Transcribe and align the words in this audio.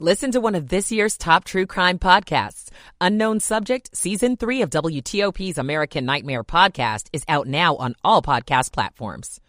Listen 0.00 0.32
to 0.32 0.40
one 0.40 0.56
of 0.56 0.68
this 0.70 0.90
year's 0.90 1.16
top 1.16 1.44
true 1.44 1.66
crime 1.66 2.00
podcasts. 2.00 2.68
Unknown 3.00 3.38
Subject, 3.38 3.96
Season 3.96 4.36
3 4.36 4.62
of 4.62 4.70
WTOP's 4.70 5.56
American 5.56 6.04
Nightmare 6.04 6.42
podcast 6.42 7.06
is 7.12 7.22
out 7.28 7.46
now 7.46 7.76
on 7.76 7.94
all 8.02 8.20
podcast 8.20 8.72
platforms. 8.72 9.40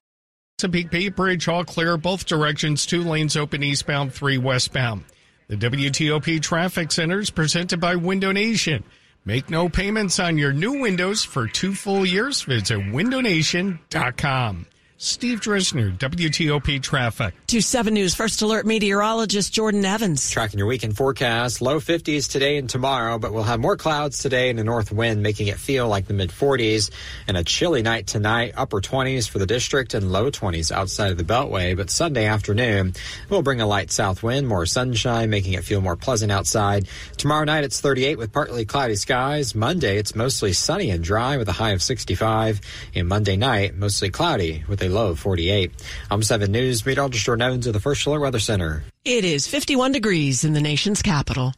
Chesapeake 0.60 0.92
Bay 0.92 1.10
Bridge 1.10 1.48
all 1.48 1.66
clear 1.66 1.98
both 1.98 2.28
directions, 2.28 2.86
two 2.86 3.04
lanes 3.04 3.36
open 3.36 3.64
eastbound, 3.64 4.14
three 4.14 4.38
westbound. 4.38 5.06
The 5.48 5.58
WTOP 5.58 6.40
Traffic 6.44 6.92
Center 6.92 7.20
is 7.20 7.32
presented 7.32 7.80
by 7.80 7.96
Window 7.96 8.32
Nation. 8.32 8.84
Make 9.26 9.50
no 9.50 9.68
payments 9.68 10.20
on 10.20 10.38
your 10.38 10.54
new 10.54 10.80
windows 10.80 11.24
for 11.24 11.48
two 11.48 11.74
full 11.74 12.06
years. 12.06 12.44
Visit 12.44 12.78
windownation.com. 12.78 14.68
Steve 14.98 15.42
Dresner, 15.42 15.92
WTOP 15.98 16.82
Traffic. 16.82 17.34
To 17.48 17.62
7 17.62 17.94
News 17.94 18.16
First 18.16 18.42
Alert 18.42 18.66
meteorologist 18.66 19.52
Jordan 19.54 19.84
Evans. 19.84 20.30
Tracking 20.30 20.58
your 20.58 20.70
weekend 20.70 20.96
forecast. 20.96 21.62
Low 21.62 21.82
50s 21.82 22.32
today 22.32 22.56
and 22.56 22.70
tomorrow, 22.70 23.20
but 23.20 23.34
we'll 23.34 23.44
have 23.44 23.60
more 23.60 23.76
clouds 23.76 24.20
today 24.20 24.50
and 24.50 24.58
a 24.58 24.64
north 24.64 24.94
wind, 24.94 25.22
making 25.22 25.48
it 25.48 25.58
feel 25.58 25.90
like 25.90 26.08
the 26.08 26.14
mid 26.14 26.30
40s. 26.30 26.92
And 27.28 27.36
a 27.36 27.44
chilly 27.44 27.82
night 27.82 28.08
tonight, 28.08 28.54
upper 28.56 28.80
20s 28.80 29.28
for 29.28 29.38
the 29.38 29.46
district 29.46 29.94
and 29.96 30.14
low 30.14 30.32
20s 30.32 30.72
outside 30.72 31.12
of 31.12 31.18
the 31.18 31.26
Beltway. 31.26 31.76
But 31.76 31.90
Sunday 31.90 32.26
afternoon 32.26 32.94
we'll 33.30 33.42
bring 33.42 33.60
a 33.60 33.68
light 33.68 33.92
south 33.92 34.24
wind, 34.24 34.48
more 34.48 34.66
sunshine, 34.66 35.30
making 35.30 35.54
it 35.54 35.66
feel 35.66 35.82
more 35.82 35.98
pleasant 35.98 36.32
outside. 36.32 36.88
Tomorrow 37.18 37.44
night, 37.44 37.66
it's 37.66 37.82
38 37.82 38.18
with 38.18 38.32
partly 38.32 38.64
cloudy 38.64 38.96
skies. 38.96 39.56
Monday, 39.56 39.98
it's 39.98 40.16
mostly 40.16 40.54
sunny 40.54 40.90
and 40.90 41.04
dry 41.04 41.36
with 41.36 41.50
a 41.50 41.54
high 41.54 41.72
of 41.72 41.84
65. 41.84 42.62
And 42.96 43.10
Monday 43.10 43.36
night, 43.36 43.76
mostly 43.76 44.10
cloudy 44.10 44.64
with 44.70 44.82
a 44.82 44.85
low 44.90 45.10
of 45.10 45.20
48. 45.20 45.72
I'm 46.10 46.24
7 46.24 46.52
News 46.52 46.86
meteorologist 46.86 47.26
Jordan 47.26 47.48
Evans 47.48 47.68
of 47.68 47.74
the 47.74 47.80
First 47.80 48.06
Alert 48.06 48.20
Weather 48.20 48.40
Center. 48.40 48.84
It 49.04 49.26
is 49.26 49.48
51 49.48 49.92
degrees 49.92 50.44
in 50.44 50.54
the 50.54 50.62
nation's 50.62 51.02
capital. 51.02 51.54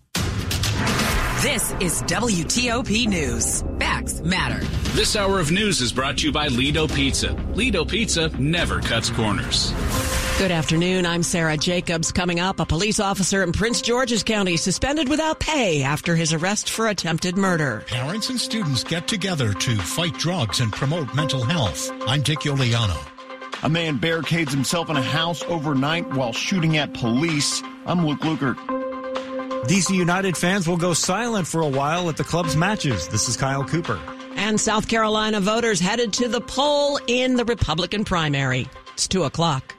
This 1.42 1.72
is 1.80 2.02
WTOP 2.04 3.08
News. 3.08 3.64
Facts 3.80 4.22
matter. 4.22 4.66
This 4.96 5.16
hour 5.16 5.40
of 5.40 5.52
news 5.52 5.82
is 5.82 5.94
brought 5.94 6.18
to 6.18 6.26
you 6.26 6.32
by 6.32 6.48
Lido 6.48 6.88
Pizza. 6.88 7.34
Lido 7.54 7.86
Pizza 7.86 8.30
never 8.40 8.82
cuts 8.82 9.12
corners. 9.12 9.72
Good 10.40 10.52
afternoon. 10.52 11.06
I'm 11.06 11.24
Sarah 11.24 11.58
Jacobs. 11.58 12.12
Coming 12.12 12.40
up, 12.40 12.60
a 12.60 12.66
police 12.66 13.00
officer 13.00 13.44
in 13.44 13.52
Prince 13.52 13.82
George's 13.82 14.24
County 14.24 14.58
suspended 14.58 15.10
without 15.10 15.40
pay 15.40 15.84
after 15.84 16.16
his 16.16 16.34
arrest 16.34 16.70
for 16.70 16.88
attempted 16.88 17.38
murder. 17.38 17.84
Parents 17.88 18.30
and 18.30 18.40
students 18.40 18.84
get 18.84 19.08
together 19.08 19.54
to 19.54 19.76
fight 19.76 20.14
drugs 20.18 20.60
and 20.60 20.72
promote 20.72 21.14
mental 21.16 21.44
health. 21.44 21.92
I'm 22.08 22.22
Dick 22.22 22.40
Uliano. 22.40 23.17
A 23.64 23.70
man 23.70 23.98
barricades 23.98 24.54
himself 24.54 24.90
in 24.90 24.98
a 24.98 25.02
house 25.02 25.44
overnight 25.44 26.08
while 26.14 26.32
shooting 26.32 26.78
at 26.78 26.94
police. 26.94 27.64
I'm 27.88 28.06
Luke 28.06 28.20
Lukert. 28.20 28.56
DC 29.66 29.96
United 29.96 30.38
fans 30.38 30.68
will 30.68 30.78
go 30.78 30.94
silent 30.94 31.48
for 31.48 31.62
a 31.62 31.68
while 31.68 32.08
at 32.10 32.18
the 32.18 32.24
club's 32.24 32.56
matches. 32.56 33.08
This 33.08 33.28
is 33.28 33.36
Kyle 33.36 33.64
Cooper. 33.64 34.00
And 34.36 34.62
South 34.62 34.88
Carolina 34.88 35.40
voters 35.40 35.80
headed 35.80 36.14
to 36.14 36.28
the 36.28 36.42
poll 36.42 37.00
in 37.08 37.36
the 37.36 37.46
Republican 37.46 38.06
primary. 38.06 38.68
It's 38.94 39.08
2 39.08 39.24
o'clock. 39.24 39.77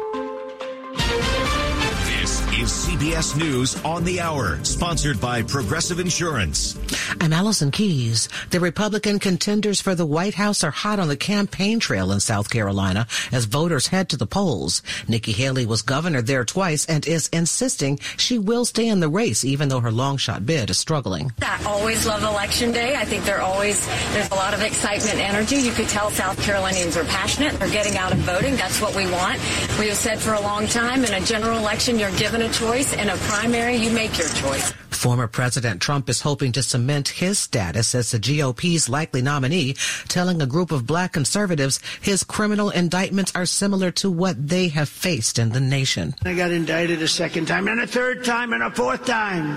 This 2.59 2.89
is 2.89 2.97
CBS 2.97 3.37
News 3.37 3.85
on 3.85 4.03
the 4.03 4.21
Hour, 4.21 4.59
sponsored 4.65 5.21
by 5.21 5.43
Progressive 5.43 6.01
Insurance. 6.01 6.77
I'm 7.21 7.33
Allison 7.33 7.71
Keyes. 7.71 8.29
The 8.51 8.59
Republican 8.59 9.21
contenders 9.21 9.81
for 9.81 9.95
the 9.95 10.07
White 10.07 10.35
House 10.35 10.65
are 10.65 10.73
hot 10.73 10.99
on 10.99 11.07
the 11.07 11.17
campaign 11.17 11.79
trail 11.79 12.11
in 12.11 12.19
South 12.19 12.51
Carolina 12.51 13.07
as 13.31 13.45
voters 13.45 13.87
head 13.87 14.09
to 14.09 14.17
the 14.17 14.27
polls. 14.27 14.83
Nikki 15.07 15.31
Haley 15.31 15.67
was 15.67 15.83
governor 15.83 16.21
there 16.21 16.45
twice 16.45 16.85
and 16.87 17.07
is 17.07 17.29
insisting 17.29 18.01
she 18.17 18.39
will 18.39 18.65
stay 18.65 18.89
in 18.89 18.99
the 18.99 19.09
race 19.09 19.45
even 19.45 19.69
though 19.69 19.81
her 19.81 19.93
long 19.93 20.17
shot 20.17 20.45
bid 20.45 20.69
is 20.69 20.79
struggling. 20.79 21.33
I 21.41 21.63
always 21.65 22.07
love 22.07 22.25
election 22.25 22.73
day. 22.73 22.97
I 22.97 23.05
think 23.05 23.25
they're 23.25 23.43
always, 23.43 23.87
there's 24.13 24.31
a 24.31 24.35
lot 24.35 24.53
of 24.53 24.63
excitement 24.63 25.15
and 25.15 25.21
energy. 25.21 25.57
You 25.57 25.73
could 25.73 25.89
tell 25.89 26.11
South 26.11 26.41
Carolinians 26.43 26.97
are 26.97 27.05
passionate. 27.05 27.57
They're 27.61 27.71
getting 27.71 27.97
out 27.97 28.13
and 28.13 28.21
voting. 28.23 28.57
That's 28.57 28.81
what 28.81 28.97
we 28.97 29.09
want. 29.11 29.39
We 29.79 29.87
have 29.87 29.97
said 29.97 30.19
for 30.19 30.35
a 30.35 30.41
long 30.41 30.67
time 30.67 31.05
in 31.05 31.15
a 31.15 31.21
general 31.21 31.57
election, 31.57 32.01
you're 32.01 32.11
given 32.17 32.43
a 32.43 32.49
choice. 32.49 32.93
In 32.95 33.09
a 33.11 33.17
primary, 33.17 33.77
you 33.77 33.93
make 33.93 34.19
your 34.19 34.27
choice. 34.27 34.73
Former 34.91 35.29
President 35.29 35.81
Trump 35.81 36.09
is 36.11 36.21
hoping 36.21 36.51
to 36.53 36.65
cement 36.65 37.07
his 37.07 37.39
status 37.39 37.95
as 37.95 38.11
the 38.11 38.19
GOP's 38.19 38.89
likely 38.89 39.23
nominee, 39.23 39.77
telling 40.09 40.43
a 40.43 40.47
group 40.47 40.73
of 40.73 40.85
black 40.85 41.13
conservatives 41.13 41.79
his 42.01 42.25
criminal 42.25 42.71
indictments 42.71 43.31
are 43.37 43.47
similar 43.47 43.93
to 43.93 44.11
what 44.11 44.49
they 44.49 44.67
have 44.67 44.89
faced 44.89 45.39
in 45.39 45.51
the 45.51 45.61
nation. 45.61 46.17
I 46.25 46.35
got 46.35 46.51
indicted 46.51 47.01
a 47.01 47.07
second 47.07 47.47
time 47.47 47.69
and 47.69 47.81
a 47.81 47.87
third 47.87 48.25
time 48.25 48.53
and 48.53 48.65
a 48.65 48.73
fourth 48.73 49.07
time. 49.07 49.57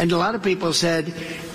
And 0.00 0.10
a 0.10 0.16
lot 0.16 0.34
of 0.34 0.42
people 0.42 0.72
said 0.72 1.12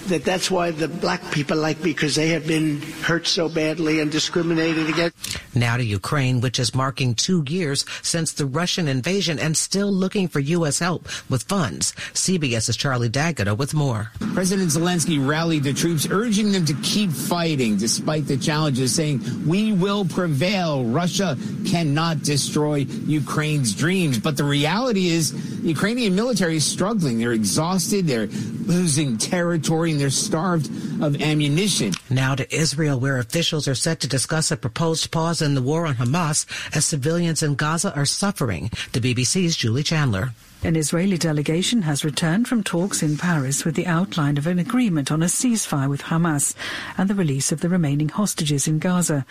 that 0.09 0.23
that's 0.23 0.51
why 0.51 0.69
the 0.69 0.87
black 0.87 1.31
people 1.31 1.57
like 1.57 1.79
me 1.83 1.91
because 1.91 2.13
they 2.13 2.29
have 2.29 2.45
been 2.45 2.79
hurt 3.01 3.25
so 3.25 3.49
badly 3.49 3.99
and 3.99 4.11
discriminated 4.11 4.87
against. 4.89 5.39
Now 5.55 5.77
to 5.77 5.83
Ukraine, 5.83 6.41
which 6.41 6.59
is 6.59 6.75
marking 6.75 7.15
two 7.15 7.43
years 7.47 7.85
since 8.01 8.33
the 8.33 8.45
Russian 8.45 8.87
invasion 8.87 9.39
and 9.39 9.55
still 9.55 9.91
looking 9.91 10.27
for 10.27 10.39
U.S. 10.39 10.79
help 10.79 11.07
with 11.29 11.43
funds. 11.43 11.93
CBS's 12.13 12.75
Charlie 12.75 13.09
D'Agata 13.09 13.55
with 13.55 13.73
more. 13.73 14.11
President 14.33 14.69
Zelensky 14.69 15.25
rallied 15.25 15.63
the 15.63 15.73
troops, 15.73 16.07
urging 16.11 16.51
them 16.51 16.65
to 16.65 16.73
keep 16.83 17.11
fighting 17.11 17.77
despite 17.77 18.27
the 18.27 18.37
challenges, 18.37 18.93
saying, 18.93 19.21
We 19.47 19.71
will 19.71 20.05
prevail. 20.05 20.83
Russia 20.83 21.37
cannot 21.65 22.21
destroy 22.21 22.79
Ukraine's 23.05 23.73
dreams. 23.73 24.19
But 24.19 24.37
the 24.37 24.43
reality 24.43 25.07
is, 25.07 25.31
the 25.61 25.69
Ukrainian 25.69 26.15
military 26.15 26.57
is 26.57 26.65
struggling. 26.65 27.17
They're 27.17 27.31
exhausted. 27.31 28.07
They're 28.07 28.27
losing 28.65 29.17
territory 29.17 29.91
and 29.91 29.99
they're 29.99 30.09
starved 30.09 30.67
of 31.01 31.21
ammunition. 31.21 31.93
Now 32.09 32.35
to 32.35 32.55
Israel, 32.55 32.99
where 32.99 33.17
officials 33.17 33.67
are 33.67 33.75
set 33.75 33.99
to 34.01 34.07
discuss 34.07 34.51
a 34.51 34.57
proposed 34.57 35.11
pause 35.11 35.41
in 35.45 35.55
the 35.55 35.61
war 35.61 35.85
on 35.85 35.95
Hamas 35.95 36.45
as 36.75 36.83
civilians 36.83 37.41
in 37.41 37.55
Gaza 37.55 37.95
are 37.95 38.05
suffering. 38.05 38.71
The 38.91 38.99
BBC's 38.99 39.55
Julie 39.55 39.83
Chandler. 39.83 40.33
An 40.63 40.75
Israeli 40.75 41.17
delegation 41.19 41.83
has 41.83 42.03
returned 42.03 42.47
from 42.47 42.63
talks 42.63 43.03
in 43.03 43.17
Paris 43.17 43.63
with 43.63 43.75
the 43.75 43.85
outline 43.85 44.35
of 44.37 44.47
an 44.47 44.57
agreement 44.57 45.11
on 45.11 45.21
a 45.21 45.27
ceasefire 45.27 45.87
with 45.87 46.03
Hamas 46.03 46.55
and 46.97 47.07
the 47.07 47.13
release 47.13 47.51
of 47.51 47.61
the 47.61 47.69
remaining 47.69 48.09
hostages 48.09 48.67
in 48.67 48.79
Gaza. 48.79 49.27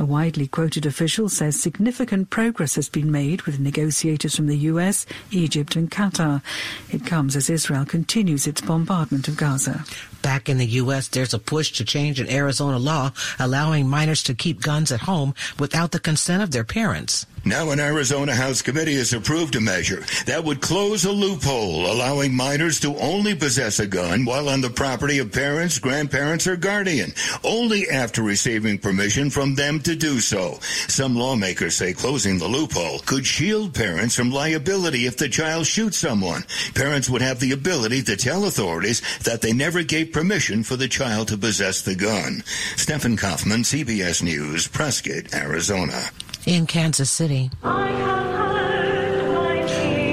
A 0.00 0.04
widely 0.04 0.48
quoted 0.48 0.84
official 0.84 1.28
says 1.28 1.60
significant 1.60 2.30
progress 2.30 2.74
has 2.74 2.88
been 2.88 3.12
made 3.12 3.42
with 3.42 3.60
negotiators 3.60 4.34
from 4.34 4.48
the 4.48 4.58
US, 4.58 5.06
Egypt 5.30 5.76
and 5.76 5.88
Qatar. 5.88 6.42
It 6.90 7.06
comes 7.06 7.36
as 7.36 7.48
Israel 7.48 7.84
continues 7.84 8.48
its 8.48 8.60
bombardment 8.60 9.28
of 9.28 9.36
Gaza. 9.36 9.84
Back 10.20 10.48
in 10.48 10.58
the 10.58 10.66
U.S., 10.66 11.06
there's 11.06 11.34
a 11.34 11.38
push 11.38 11.70
to 11.72 11.84
change 11.84 12.18
an 12.18 12.28
Arizona 12.28 12.78
law 12.78 13.12
allowing 13.38 13.88
minors 13.88 14.22
to 14.24 14.34
keep 14.34 14.60
guns 14.60 14.90
at 14.90 15.00
home 15.00 15.34
without 15.60 15.92
the 15.92 16.00
consent 16.00 16.42
of 16.42 16.50
their 16.50 16.64
parents. 16.64 17.26
Now, 17.44 17.70
an 17.70 17.80
Arizona 17.80 18.36
House 18.36 18.62
committee 18.62 18.94
has 18.94 19.12
approved 19.12 19.56
a 19.56 19.60
measure 19.60 20.04
that 20.26 20.44
would 20.44 20.60
close 20.60 21.04
a 21.04 21.10
loophole 21.10 21.90
allowing 21.90 22.34
minors 22.34 22.78
to 22.80 22.96
only 22.98 23.34
possess 23.34 23.80
a 23.80 23.86
gun 23.86 24.24
while 24.24 24.48
on 24.48 24.60
the 24.60 24.70
property 24.70 25.18
of 25.18 25.32
parents, 25.32 25.80
grandparents, 25.80 26.46
or 26.46 26.56
guardian, 26.56 27.12
only 27.42 27.88
after 27.88 28.22
receiving 28.22 28.78
permission 28.78 29.28
from 29.28 29.56
them 29.56 29.80
to 29.80 29.96
do 29.96 30.20
so. 30.20 30.60
Some 30.86 31.16
lawmakers 31.16 31.74
say 31.74 31.92
closing 31.92 32.38
the 32.38 32.46
loophole 32.46 33.00
could 33.00 33.26
shield 33.26 33.74
parents 33.74 34.14
from 34.14 34.30
liability 34.30 35.06
if 35.06 35.16
the 35.16 35.28
child 35.28 35.66
shoots 35.66 35.98
someone. 35.98 36.44
Parents 36.76 37.10
would 37.10 37.22
have 37.22 37.40
the 37.40 37.52
ability 37.52 38.02
to 38.04 38.16
tell 38.16 38.44
authorities 38.44 39.02
that 39.24 39.42
they 39.42 39.52
never 39.52 39.82
gave 39.82 40.12
permission 40.12 40.62
for 40.62 40.76
the 40.76 40.88
child 40.88 41.26
to 41.28 41.36
possess 41.36 41.82
the 41.82 41.96
gun. 41.96 42.44
Stephen 42.76 43.16
Kaufman, 43.16 43.62
CBS 43.62 44.22
News, 44.22 44.68
Prescott, 44.68 45.34
Arizona. 45.34 46.10
In 46.44 46.66
Kansas 46.66 47.10
City. 47.10 47.50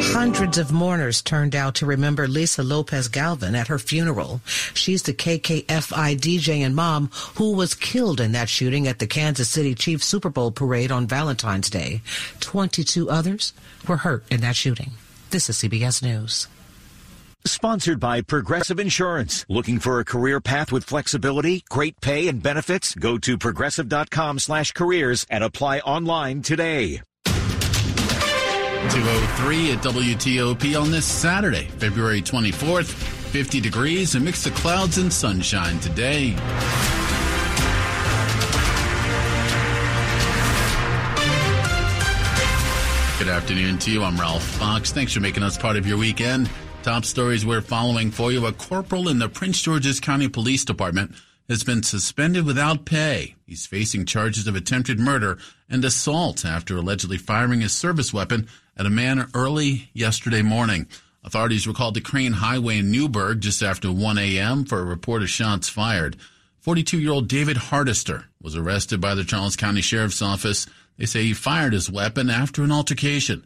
Hundreds 0.02 0.58
of 0.58 0.72
mourners 0.72 1.22
turned 1.22 1.56
out 1.56 1.76
to 1.76 1.86
remember 1.86 2.28
Lisa 2.28 2.62
Lopez 2.62 3.08
Galvan 3.08 3.56
at 3.56 3.68
her 3.68 3.80
funeral. 3.80 4.42
She's 4.74 5.04
the 5.04 5.14
KKFI 5.14 6.18
DJ 6.18 6.60
and 6.60 6.76
mom 6.76 7.10
who 7.36 7.54
was 7.54 7.74
killed 7.74 8.22
in 8.22 8.31
that 8.34 8.50
shooting 8.50 8.88
at 8.88 9.00
the 9.00 9.08
Kansas 9.08 9.50
City 9.50 9.74
Chiefs 9.74 10.06
Super 10.06 10.30
Bowl 10.30 10.52
parade 10.52 10.92
on 10.92 11.08
Valentine's 11.08 11.70
Day. 11.70 12.02
22 12.42 13.10
others 13.10 13.54
were 13.88 13.98
hurt 13.98 14.24
in 14.30 14.42
that 14.42 14.56
shooting. 14.56 14.92
This 15.32 15.50
is 15.50 15.58
CBS 15.58 16.04
News. 16.04 16.48
Sponsored 17.45 18.00
by 18.00 18.21
Progressive 18.21 18.80
Insurance. 18.80 19.45
Looking 19.47 19.80
for 19.80 20.00
a 20.00 20.06
career 20.06 20.41
path 20.41 20.71
with 20.71 20.83
flexibility, 20.83 21.63
great 21.69 22.00
pay, 22.01 22.27
and 22.27 22.44
benefits? 22.44 22.94
Go 22.95 23.18
to 23.19 23.38
progressive.com 23.38 24.39
slash 24.39 24.71
careers 24.74 25.25
and 25.30 25.44
apply 25.44 25.80
online 25.80 26.41
today. 26.41 27.01
203 27.25 29.71
at 29.71 29.77
WTOP 29.80 30.81
on 30.81 30.91
this 30.91 31.06
Saturday, 31.06 31.65
February 31.77 32.21
24th. 32.21 32.91
50 33.30 33.62
degrees, 33.62 34.15
a 34.15 34.19
mix 34.19 34.45
of 34.45 34.53
clouds 34.56 34.97
and 34.97 35.12
sunshine 35.12 35.80
today. 35.80 36.31
Good 43.19 43.27
afternoon 43.27 43.77
to 43.80 43.91
you. 43.91 44.03
I'm 44.03 44.19
Ralph 44.19 44.44
Fox. 44.44 44.91
Thanks 44.91 45.13
for 45.13 45.19
making 45.19 45.44
us 45.44 45.57
part 45.57 45.75
of 45.75 45.86
your 45.86 45.97
weekend. 45.97 46.50
Top 46.89 47.06
stories 47.06 47.45
we're 47.45 47.62
following 47.62 48.09
for 48.09 48.31
you. 48.31 48.47
A 48.47 48.51
corporal 48.51 49.09
in 49.09 49.19
the 49.19 49.30
Prince 49.30 49.62
George's 49.62 50.00
County 50.00 50.27
Police 50.27 50.65
Department 50.65 51.13
has 51.47 51.63
been 51.63 51.83
suspended 51.83 52.47
without 52.47 52.83
pay. 52.86 53.36
He's 53.45 53.68
facing 53.68 54.07
charges 54.07 54.47
of 54.47 54.56
attempted 54.56 55.00
murder 55.00 55.38
and 55.69 55.86
assault 55.86 56.44
after 56.44 56.77
allegedly 56.77 57.19
firing 57.19 57.62
his 57.62 57.74
service 57.74 58.12
weapon 58.12 58.47
at 58.75 58.88
a 58.88 58.89
man 58.89 59.30
early 59.36 59.91
yesterday 59.94 60.41
morning. 60.41 60.88
Authorities 61.24 61.68
were 61.68 61.75
called 61.75 61.94
to 61.94 62.01
Crane 62.01 62.33
Highway 62.33 62.80
in 62.80 62.89
Newburg 62.89 63.41
just 63.41 63.62
after 63.62 63.91
1 63.91 64.18
a.m. 64.18 64.65
for 64.65 64.80
a 64.80 64.83
report 64.83 65.21
of 65.21 65.30
shots 65.30 65.69
fired. 65.69 66.18
42 66.57 67.00
year 67.00 67.12
old 67.12 67.27
David 67.27 67.57
Hardister 67.57 68.25
was 68.41 68.56
arrested 68.56 69.00
by 69.00 69.13
the 69.13 69.24
Charles 69.24 69.56
County 69.56 69.81
Sheriff's 69.81 70.24
Office. 70.24 70.65
They 70.97 71.06
say 71.06 71.21
he 71.21 71.36
fired 71.36 71.74
his 71.74 71.91
weapon 71.91 72.31
after 72.31 72.63
an 72.63 72.71
altercation. 72.71 73.44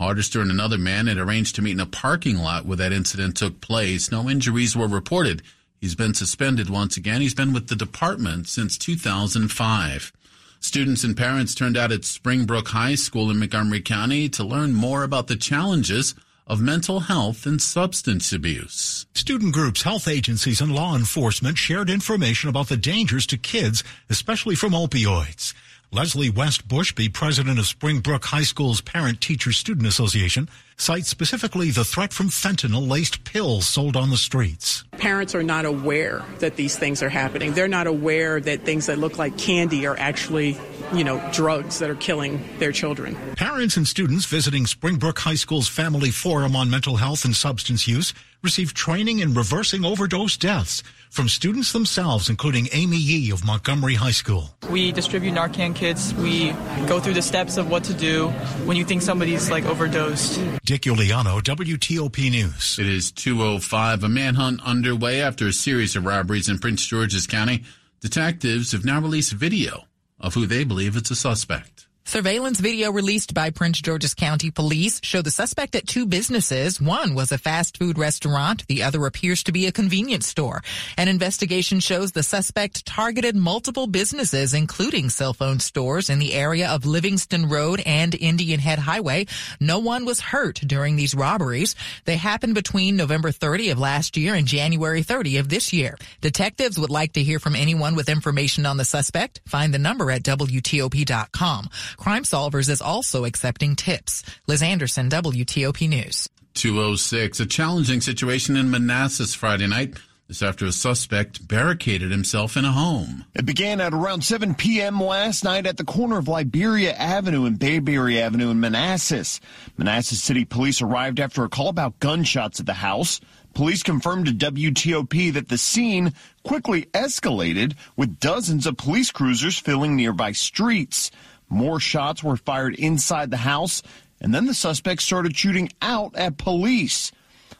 Hardister 0.00 0.40
and 0.40 0.50
another 0.50 0.78
man 0.78 1.06
had 1.06 1.18
arranged 1.18 1.56
to 1.56 1.62
meet 1.62 1.72
in 1.72 1.80
a 1.80 1.86
parking 1.86 2.38
lot 2.38 2.66
where 2.66 2.76
that 2.76 2.92
incident 2.92 3.36
took 3.36 3.60
place. 3.60 4.10
No 4.10 4.28
injuries 4.30 4.76
were 4.76 4.86
reported. 4.86 5.42
He's 5.80 5.94
been 5.94 6.14
suspended 6.14 6.70
once 6.70 6.96
again. 6.96 7.20
He's 7.20 7.34
been 7.34 7.52
with 7.52 7.68
the 7.68 7.76
department 7.76 8.48
since 8.48 8.78
2005. 8.78 10.12
Students 10.60 11.04
and 11.04 11.16
parents 11.16 11.54
turned 11.54 11.76
out 11.76 11.92
at 11.92 12.04
Springbrook 12.04 12.68
High 12.68 12.96
School 12.96 13.30
in 13.30 13.38
Montgomery 13.38 13.80
County 13.80 14.28
to 14.30 14.44
learn 14.44 14.72
more 14.72 15.04
about 15.04 15.28
the 15.28 15.36
challenges 15.36 16.14
of 16.48 16.60
mental 16.60 17.00
health 17.00 17.46
and 17.46 17.60
substance 17.60 18.32
abuse. 18.32 19.06
Student 19.14 19.52
groups, 19.52 19.82
health 19.82 20.08
agencies, 20.08 20.60
and 20.60 20.74
law 20.74 20.96
enforcement 20.96 21.58
shared 21.58 21.90
information 21.90 22.48
about 22.48 22.68
the 22.68 22.76
dangers 22.76 23.26
to 23.26 23.36
kids, 23.36 23.84
especially 24.08 24.54
from 24.54 24.72
opioids. 24.72 25.54
Leslie 25.90 26.28
West 26.28 26.68
Bushby, 26.68 27.10
president 27.10 27.58
of 27.58 27.64
Springbrook 27.64 28.26
High 28.26 28.42
School's 28.42 28.82
Parent 28.82 29.22
Teacher 29.22 29.52
Student 29.52 29.86
Association, 29.86 30.46
cites 30.76 31.08
specifically 31.08 31.70
the 31.70 31.82
threat 31.82 32.12
from 32.12 32.28
fentanyl 32.28 32.86
laced 32.86 33.24
pills 33.24 33.66
sold 33.66 33.96
on 33.96 34.10
the 34.10 34.18
streets. 34.18 34.84
Parents 34.98 35.34
are 35.34 35.42
not 35.42 35.64
aware 35.64 36.22
that 36.40 36.56
these 36.56 36.76
things 36.76 37.02
are 37.02 37.08
happening. 37.08 37.54
They're 37.54 37.68
not 37.68 37.86
aware 37.86 38.38
that 38.38 38.64
things 38.64 38.84
that 38.84 38.98
look 38.98 39.16
like 39.16 39.38
candy 39.38 39.86
are 39.86 39.96
actually, 39.98 40.58
you 40.92 41.04
know, 41.04 41.26
drugs 41.32 41.78
that 41.78 41.88
are 41.88 41.96
killing 41.96 42.46
their 42.58 42.70
children. 42.70 43.16
Parents 43.36 43.78
and 43.78 43.88
students 43.88 44.26
visiting 44.26 44.66
Springbrook 44.66 45.18
High 45.18 45.36
School's 45.36 45.68
Family 45.68 46.10
Forum 46.10 46.54
on 46.54 46.68
Mental 46.68 46.96
Health 46.96 47.24
and 47.24 47.34
Substance 47.34 47.88
Use 47.88 48.12
received 48.42 48.76
training 48.76 49.18
in 49.18 49.34
reversing 49.34 49.84
overdose 49.84 50.36
deaths 50.36 50.82
from 51.10 51.28
students 51.28 51.72
themselves, 51.72 52.28
including 52.28 52.68
Amy 52.72 52.96
Yee 52.96 53.30
of 53.30 53.44
Montgomery 53.44 53.94
High 53.94 54.12
School. 54.12 54.50
We 54.70 54.92
distribute 54.92 55.34
Narcan 55.34 55.74
kits. 55.74 56.12
We 56.14 56.52
go 56.86 57.00
through 57.00 57.14
the 57.14 57.22
steps 57.22 57.56
of 57.56 57.70
what 57.70 57.84
to 57.84 57.94
do 57.94 58.28
when 58.64 58.76
you 58.76 58.84
think 58.84 59.02
somebody's 59.02 59.50
like 59.50 59.64
overdosed. 59.64 60.40
Dick 60.64 60.82
Uliano, 60.82 61.40
WTOP 61.40 62.30
News. 62.30 62.78
It 62.78 62.86
is 62.86 63.10
205. 63.10 64.04
A 64.04 64.08
manhunt 64.08 64.60
underway 64.64 65.20
after 65.20 65.48
a 65.48 65.52
series 65.52 65.96
of 65.96 66.04
robberies 66.04 66.48
in 66.48 66.58
Prince 66.58 66.86
George's 66.86 67.26
County. 67.26 67.64
Detectives 68.00 68.72
have 68.72 68.84
now 68.84 69.00
released 69.00 69.32
video 69.32 69.84
of 70.20 70.34
who 70.34 70.46
they 70.46 70.62
believe 70.62 70.96
is 70.96 71.10
a 71.10 71.16
suspect. 71.16 71.87
Surveillance 72.08 72.58
video 72.58 72.90
released 72.90 73.34
by 73.34 73.50
Prince 73.50 73.82
George's 73.82 74.14
County 74.14 74.50
Police 74.50 74.98
showed 75.02 75.26
the 75.26 75.30
suspect 75.30 75.74
at 75.74 75.86
two 75.86 76.06
businesses. 76.06 76.80
One 76.80 77.14
was 77.14 77.32
a 77.32 77.36
fast 77.36 77.76
food 77.76 77.98
restaurant. 77.98 78.66
The 78.66 78.82
other 78.82 79.04
appears 79.04 79.42
to 79.42 79.52
be 79.52 79.66
a 79.66 79.72
convenience 79.72 80.26
store. 80.26 80.62
An 80.96 81.08
investigation 81.08 81.80
shows 81.80 82.12
the 82.12 82.22
suspect 82.22 82.86
targeted 82.86 83.36
multiple 83.36 83.86
businesses, 83.86 84.54
including 84.54 85.10
cell 85.10 85.34
phone 85.34 85.60
stores 85.60 86.08
in 86.08 86.18
the 86.18 86.32
area 86.32 86.70
of 86.70 86.86
Livingston 86.86 87.46
Road 87.46 87.82
and 87.84 88.14
Indian 88.14 88.58
Head 88.58 88.78
Highway. 88.78 89.26
No 89.60 89.78
one 89.78 90.06
was 90.06 90.18
hurt 90.18 90.62
during 90.66 90.96
these 90.96 91.14
robberies. 91.14 91.76
They 92.06 92.16
happened 92.16 92.54
between 92.54 92.96
November 92.96 93.32
30 93.32 93.68
of 93.68 93.78
last 93.78 94.16
year 94.16 94.32
and 94.32 94.46
January 94.46 95.02
30 95.02 95.36
of 95.36 95.50
this 95.50 95.74
year. 95.74 95.98
Detectives 96.22 96.78
would 96.78 96.88
like 96.88 97.12
to 97.12 97.22
hear 97.22 97.38
from 97.38 97.54
anyone 97.54 97.94
with 97.94 98.08
information 98.08 98.64
on 98.64 98.78
the 98.78 98.86
suspect. 98.86 99.42
Find 99.46 99.74
the 99.74 99.78
number 99.78 100.10
at 100.10 100.22
WTOP.com. 100.22 101.68
Crime 101.98 102.22
Solvers 102.22 102.70
is 102.70 102.80
also 102.80 103.24
accepting 103.24 103.74
tips. 103.74 104.22
Liz 104.46 104.62
Anderson, 104.62 105.10
WTOP 105.10 105.88
News. 105.88 106.28
206. 106.54 107.40
A 107.40 107.46
challenging 107.46 108.00
situation 108.00 108.56
in 108.56 108.70
Manassas 108.70 109.34
Friday 109.34 109.66
night. 109.66 109.98
This 110.28 110.42
after 110.42 110.64
a 110.66 110.72
suspect 110.72 111.48
barricaded 111.48 112.12
himself 112.12 112.56
in 112.56 112.64
a 112.64 112.70
home. 112.70 113.24
It 113.34 113.46
began 113.46 113.80
at 113.80 113.94
around 113.94 114.22
7 114.22 114.54
p.m. 114.54 115.00
last 115.00 115.42
night 115.42 115.66
at 115.66 115.76
the 115.76 115.84
corner 115.84 116.18
of 116.18 116.28
Liberia 116.28 116.92
Avenue 116.92 117.46
and 117.46 117.58
Bayberry 117.58 118.20
Avenue 118.20 118.50
in 118.50 118.60
Manassas. 118.60 119.40
Manassas 119.76 120.22
City 120.22 120.44
Police 120.44 120.82
arrived 120.82 121.18
after 121.18 121.44
a 121.44 121.48
call 121.48 121.68
about 121.68 121.98
gunshots 121.98 122.60
at 122.60 122.66
the 122.66 122.74
house. 122.74 123.20
Police 123.54 123.82
confirmed 123.82 124.26
to 124.26 124.32
WTOP 124.32 125.32
that 125.32 125.48
the 125.48 125.58
scene 125.58 126.12
quickly 126.44 126.82
escalated 126.92 127.74
with 127.96 128.20
dozens 128.20 128.66
of 128.66 128.76
police 128.76 129.10
cruisers 129.10 129.58
filling 129.58 129.96
nearby 129.96 130.32
streets. 130.32 131.10
More 131.48 131.80
shots 131.80 132.22
were 132.22 132.36
fired 132.36 132.74
inside 132.74 133.30
the 133.30 133.38
house, 133.38 133.82
and 134.20 134.34
then 134.34 134.46
the 134.46 134.54
suspects 134.54 135.04
started 135.04 135.36
shooting 135.36 135.70
out 135.80 136.16
at 136.16 136.38
police. 136.38 137.12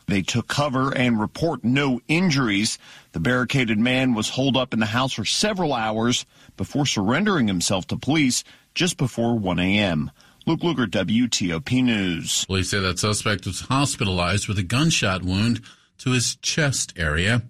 They 0.06 0.22
took 0.22 0.48
cover 0.48 0.90
and 0.96 1.20
report 1.20 1.64
no 1.64 2.00
injuries. 2.08 2.78
The 3.12 3.20
barricaded 3.20 3.78
man 3.78 4.14
was 4.14 4.30
holed 4.30 4.56
up 4.56 4.72
in 4.72 4.80
the 4.80 4.86
house 4.86 5.12
for 5.12 5.24
several 5.24 5.74
hours 5.74 6.24
before 6.56 6.86
surrendering 6.86 7.46
himself 7.46 7.86
to 7.88 7.96
police 7.96 8.42
just 8.74 8.96
before 8.96 9.38
1 9.38 9.58
a.m. 9.58 10.10
Luke 10.46 10.60
Lukert, 10.60 10.90
WTOP 10.90 11.84
News. 11.84 12.46
Police 12.46 12.70
say 12.70 12.80
that 12.80 12.98
suspect 12.98 13.44
was 13.44 13.60
hospitalized 13.60 14.48
with 14.48 14.58
a 14.58 14.62
gunshot 14.62 15.22
wound 15.22 15.60
to 15.98 16.12
his 16.12 16.36
chest 16.36 16.94
area. 16.96 17.42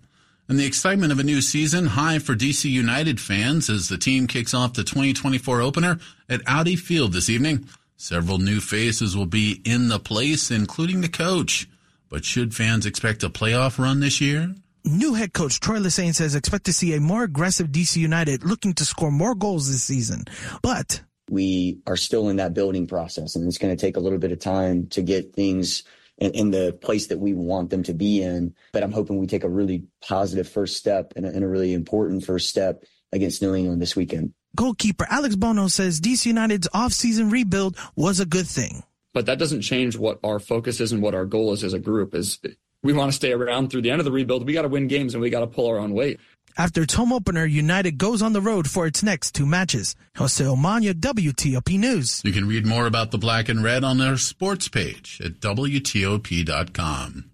And 0.48 0.58
the 0.58 0.64
excitement 0.64 1.12
of 1.12 1.18
a 1.18 1.24
new 1.24 1.42
season 1.42 1.84
high 1.84 2.18
for 2.18 2.34
DC 2.34 2.70
United 2.70 3.20
fans 3.20 3.68
as 3.68 3.88
the 3.88 3.98
team 3.98 4.26
kicks 4.26 4.54
off 4.54 4.72
the 4.72 4.82
2024 4.82 5.60
opener 5.60 5.98
at 6.26 6.40
Audi 6.46 6.74
Field 6.74 7.12
this 7.12 7.28
evening. 7.28 7.68
Several 7.98 8.38
new 8.38 8.58
faces 8.58 9.14
will 9.14 9.26
be 9.26 9.60
in 9.66 9.88
the 9.88 9.98
place, 9.98 10.50
including 10.50 11.02
the 11.02 11.08
coach. 11.08 11.68
But 12.08 12.24
should 12.24 12.54
fans 12.54 12.86
expect 12.86 13.22
a 13.22 13.28
playoff 13.28 13.78
run 13.78 14.00
this 14.00 14.22
year? 14.22 14.54
New 14.86 15.12
head 15.12 15.34
coach 15.34 15.60
Troy 15.60 15.80
Lesesne 15.80 16.14
says 16.14 16.34
expect 16.34 16.64
to 16.64 16.72
see 16.72 16.94
a 16.94 17.00
more 17.00 17.24
aggressive 17.24 17.66
DC 17.66 17.96
United 17.96 18.42
looking 18.42 18.72
to 18.74 18.86
score 18.86 19.10
more 19.10 19.34
goals 19.34 19.70
this 19.70 19.82
season. 19.82 20.24
But 20.62 21.02
we 21.28 21.80
are 21.86 21.96
still 21.96 22.30
in 22.30 22.36
that 22.36 22.54
building 22.54 22.86
process 22.86 23.36
and 23.36 23.46
it's 23.46 23.58
going 23.58 23.76
to 23.76 23.80
take 23.80 23.98
a 23.98 24.00
little 24.00 24.18
bit 24.18 24.32
of 24.32 24.38
time 24.38 24.86
to 24.86 25.02
get 25.02 25.34
things 25.34 25.82
in, 26.18 26.32
in, 26.32 26.50
the 26.50 26.72
place 26.72 27.06
that 27.08 27.18
we 27.18 27.32
want 27.32 27.70
them 27.70 27.82
to 27.84 27.94
be 27.94 28.22
in. 28.22 28.54
But 28.72 28.82
I'm 28.82 28.92
hoping 28.92 29.18
we 29.18 29.26
take 29.26 29.44
a 29.44 29.48
really 29.48 29.84
positive 30.02 30.48
first 30.48 30.76
step 30.76 31.12
and 31.16 31.24
a, 31.24 31.28
and 31.28 31.44
a 31.44 31.48
really 31.48 31.72
important 31.72 32.24
first 32.24 32.48
step 32.48 32.84
against 33.12 33.42
New 33.42 33.54
England 33.54 33.80
this 33.80 33.96
weekend. 33.96 34.34
Goalkeeper 34.56 35.06
Alex 35.08 35.36
Bono 35.36 35.68
says 35.68 36.00
DC 36.00 36.26
United's 36.26 36.68
offseason 36.74 37.30
rebuild 37.30 37.76
was 37.96 38.20
a 38.20 38.26
good 38.26 38.46
thing. 38.46 38.82
But 39.14 39.26
that 39.26 39.38
doesn't 39.38 39.62
change 39.62 39.96
what 39.96 40.18
our 40.22 40.38
focus 40.38 40.80
is 40.80 40.92
and 40.92 41.02
what 41.02 41.14
our 41.14 41.24
goal 41.24 41.52
is 41.52 41.64
as 41.64 41.72
a 41.72 41.78
group 41.78 42.14
is 42.14 42.38
we 42.82 42.92
want 42.92 43.10
to 43.10 43.16
stay 43.16 43.32
around 43.32 43.70
through 43.70 43.82
the 43.82 43.90
end 43.90 44.00
of 44.00 44.04
the 44.04 44.12
rebuild. 44.12 44.46
We 44.46 44.52
got 44.52 44.62
to 44.62 44.68
win 44.68 44.86
games 44.86 45.14
and 45.14 45.20
we 45.20 45.30
got 45.30 45.40
to 45.40 45.46
pull 45.46 45.66
our 45.68 45.78
own 45.78 45.92
weight. 45.92 46.20
After 46.58 46.82
its 46.82 46.94
home 46.94 47.12
opener, 47.12 47.44
United 47.44 47.98
goes 47.98 48.20
on 48.20 48.32
the 48.32 48.40
road 48.40 48.68
for 48.68 48.88
its 48.88 49.00
next 49.00 49.32
two 49.32 49.46
matches. 49.46 49.94
José 50.16 50.44
Umaña, 50.44 50.92
WTOP 50.92 51.78
News. 51.78 52.20
You 52.24 52.32
can 52.32 52.48
read 52.48 52.66
more 52.66 52.86
about 52.86 53.12
the 53.12 53.18
black 53.18 53.48
and 53.48 53.62
red 53.62 53.84
on 53.84 53.98
their 53.98 54.16
sports 54.16 54.66
page 54.66 55.20
at 55.24 55.38
WTOP.com. 55.38 57.30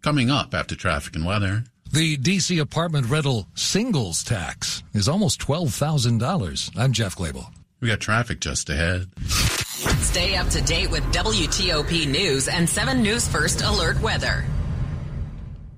Coming 0.00 0.30
up 0.30 0.54
after 0.54 0.74
traffic 0.74 1.14
and 1.14 1.26
weather. 1.26 1.64
The 1.92 2.16
DC 2.16 2.58
apartment 2.58 3.10
rental 3.10 3.48
singles 3.54 4.24
tax 4.24 4.82
is 4.94 5.10
almost 5.10 5.38
$12,000. 5.42 6.70
I'm 6.74 6.92
Jeff 6.92 7.14
Clabaugh. 7.14 7.52
We 7.80 7.88
got 7.88 8.00
traffic 8.00 8.40
just 8.40 8.70
ahead. 8.70 9.08
Stay 9.28 10.36
up 10.36 10.48
to 10.48 10.62
date 10.62 10.90
with 10.90 11.02
WTOP 11.12 12.06
News 12.06 12.48
and 12.48 12.66
7 12.66 13.02
News 13.02 13.28
First 13.28 13.60
Alert 13.60 14.00
Weather. 14.00 14.46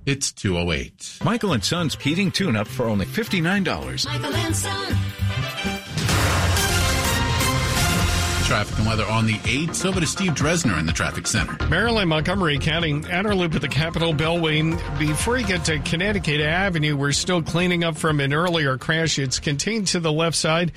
It's 0.07 0.33
208. 0.33 1.21
Michael 1.25 1.55
and 1.55 1.65
Son's 1.65 1.95
heating 1.95 2.31
tune 2.31 2.57
up 2.57 2.69
for 2.69 2.85
only 2.85 3.07
$59. 3.07 4.07
Michael 4.07 4.35
and 4.35 4.55
Son. 4.55 4.97
Traffic 8.45 8.77
and 8.77 8.87
weather 8.87 9.07
on 9.07 9.25
the 9.25 9.39
8th. 9.39 9.87
Over 9.87 10.01
to 10.01 10.07
Steve 10.07 10.33
Dresner 10.33 10.79
in 10.79 10.85
the 10.85 10.93
traffic 10.93 11.27
center. 11.27 11.57
Maryland, 11.69 12.11
Montgomery 12.11 12.59
County, 12.59 13.03
outer 13.11 13.35
loop 13.35 13.55
at 13.55 13.63
the 13.63 13.69
Capitol 13.69 14.13
Beltway. 14.13 14.99
Before 14.99 15.39
you 15.39 15.47
get 15.47 15.65
to 15.65 15.79
Connecticut 15.79 16.43
Avenue, 16.43 16.99
we're 16.99 17.13
still 17.13 17.41
cleaning 17.41 17.83
up 17.83 17.97
from 17.97 18.21
an 18.21 18.35
earlier 18.35 18.77
crash. 18.77 19.19
It's 19.19 19.39
contained 19.39 19.87
to 19.89 20.01
the 20.01 20.13
left 20.13 20.37
side 20.37 20.73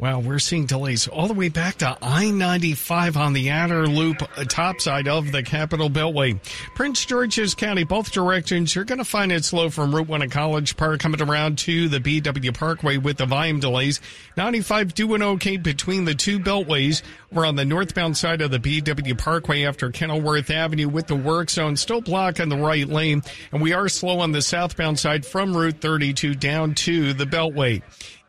Well, 0.00 0.22
we're 0.22 0.38
seeing 0.38 0.66
delays 0.66 1.08
all 1.08 1.26
the 1.26 1.34
way 1.34 1.48
back 1.48 1.78
to 1.78 1.98
I-95 2.00 3.16
on 3.16 3.32
the 3.32 3.50
outer 3.50 3.88
loop 3.88 4.22
uh, 4.22 4.44
top 4.44 4.80
side 4.80 5.08
of 5.08 5.32
the 5.32 5.42
Capital 5.42 5.90
Beltway. 5.90 6.38
Prince 6.76 7.04
George's 7.04 7.56
County, 7.56 7.82
both 7.82 8.12
directions, 8.12 8.76
you're 8.76 8.84
going 8.84 8.98
to 8.98 9.04
find 9.04 9.32
it 9.32 9.44
slow 9.44 9.70
from 9.70 9.92
Route 9.92 10.06
1 10.06 10.22
at 10.22 10.30
College 10.30 10.76
Park 10.76 11.00
coming 11.00 11.20
around 11.20 11.58
to 11.58 11.88
the 11.88 11.98
BW 11.98 12.54
Parkway 12.54 12.98
with 12.98 13.16
the 13.16 13.26
volume 13.26 13.58
delays. 13.58 14.00
95 14.36 14.94
doing 14.94 15.20
okay 15.20 15.56
between 15.56 16.04
the 16.04 16.14
two 16.14 16.38
beltways. 16.38 17.02
We're 17.32 17.44
on 17.44 17.56
the 17.56 17.64
northbound 17.64 18.16
side 18.16 18.40
of 18.40 18.52
the 18.52 18.60
BW 18.60 19.18
Parkway 19.18 19.64
after 19.64 19.90
Kenilworth 19.90 20.52
Avenue 20.52 20.88
with 20.88 21.08
the 21.08 21.16
work 21.16 21.50
zone 21.50 21.74
still 21.74 22.02
blocking 22.02 22.50
the 22.50 22.56
right 22.56 22.88
lane. 22.88 23.24
And 23.50 23.60
we 23.60 23.72
are 23.72 23.88
slow 23.88 24.20
on 24.20 24.30
the 24.30 24.42
southbound 24.42 25.00
side 25.00 25.26
from 25.26 25.56
Route 25.56 25.80
32 25.80 26.36
down 26.36 26.76
to 26.76 27.14
the 27.14 27.24
Beltway. 27.24 27.82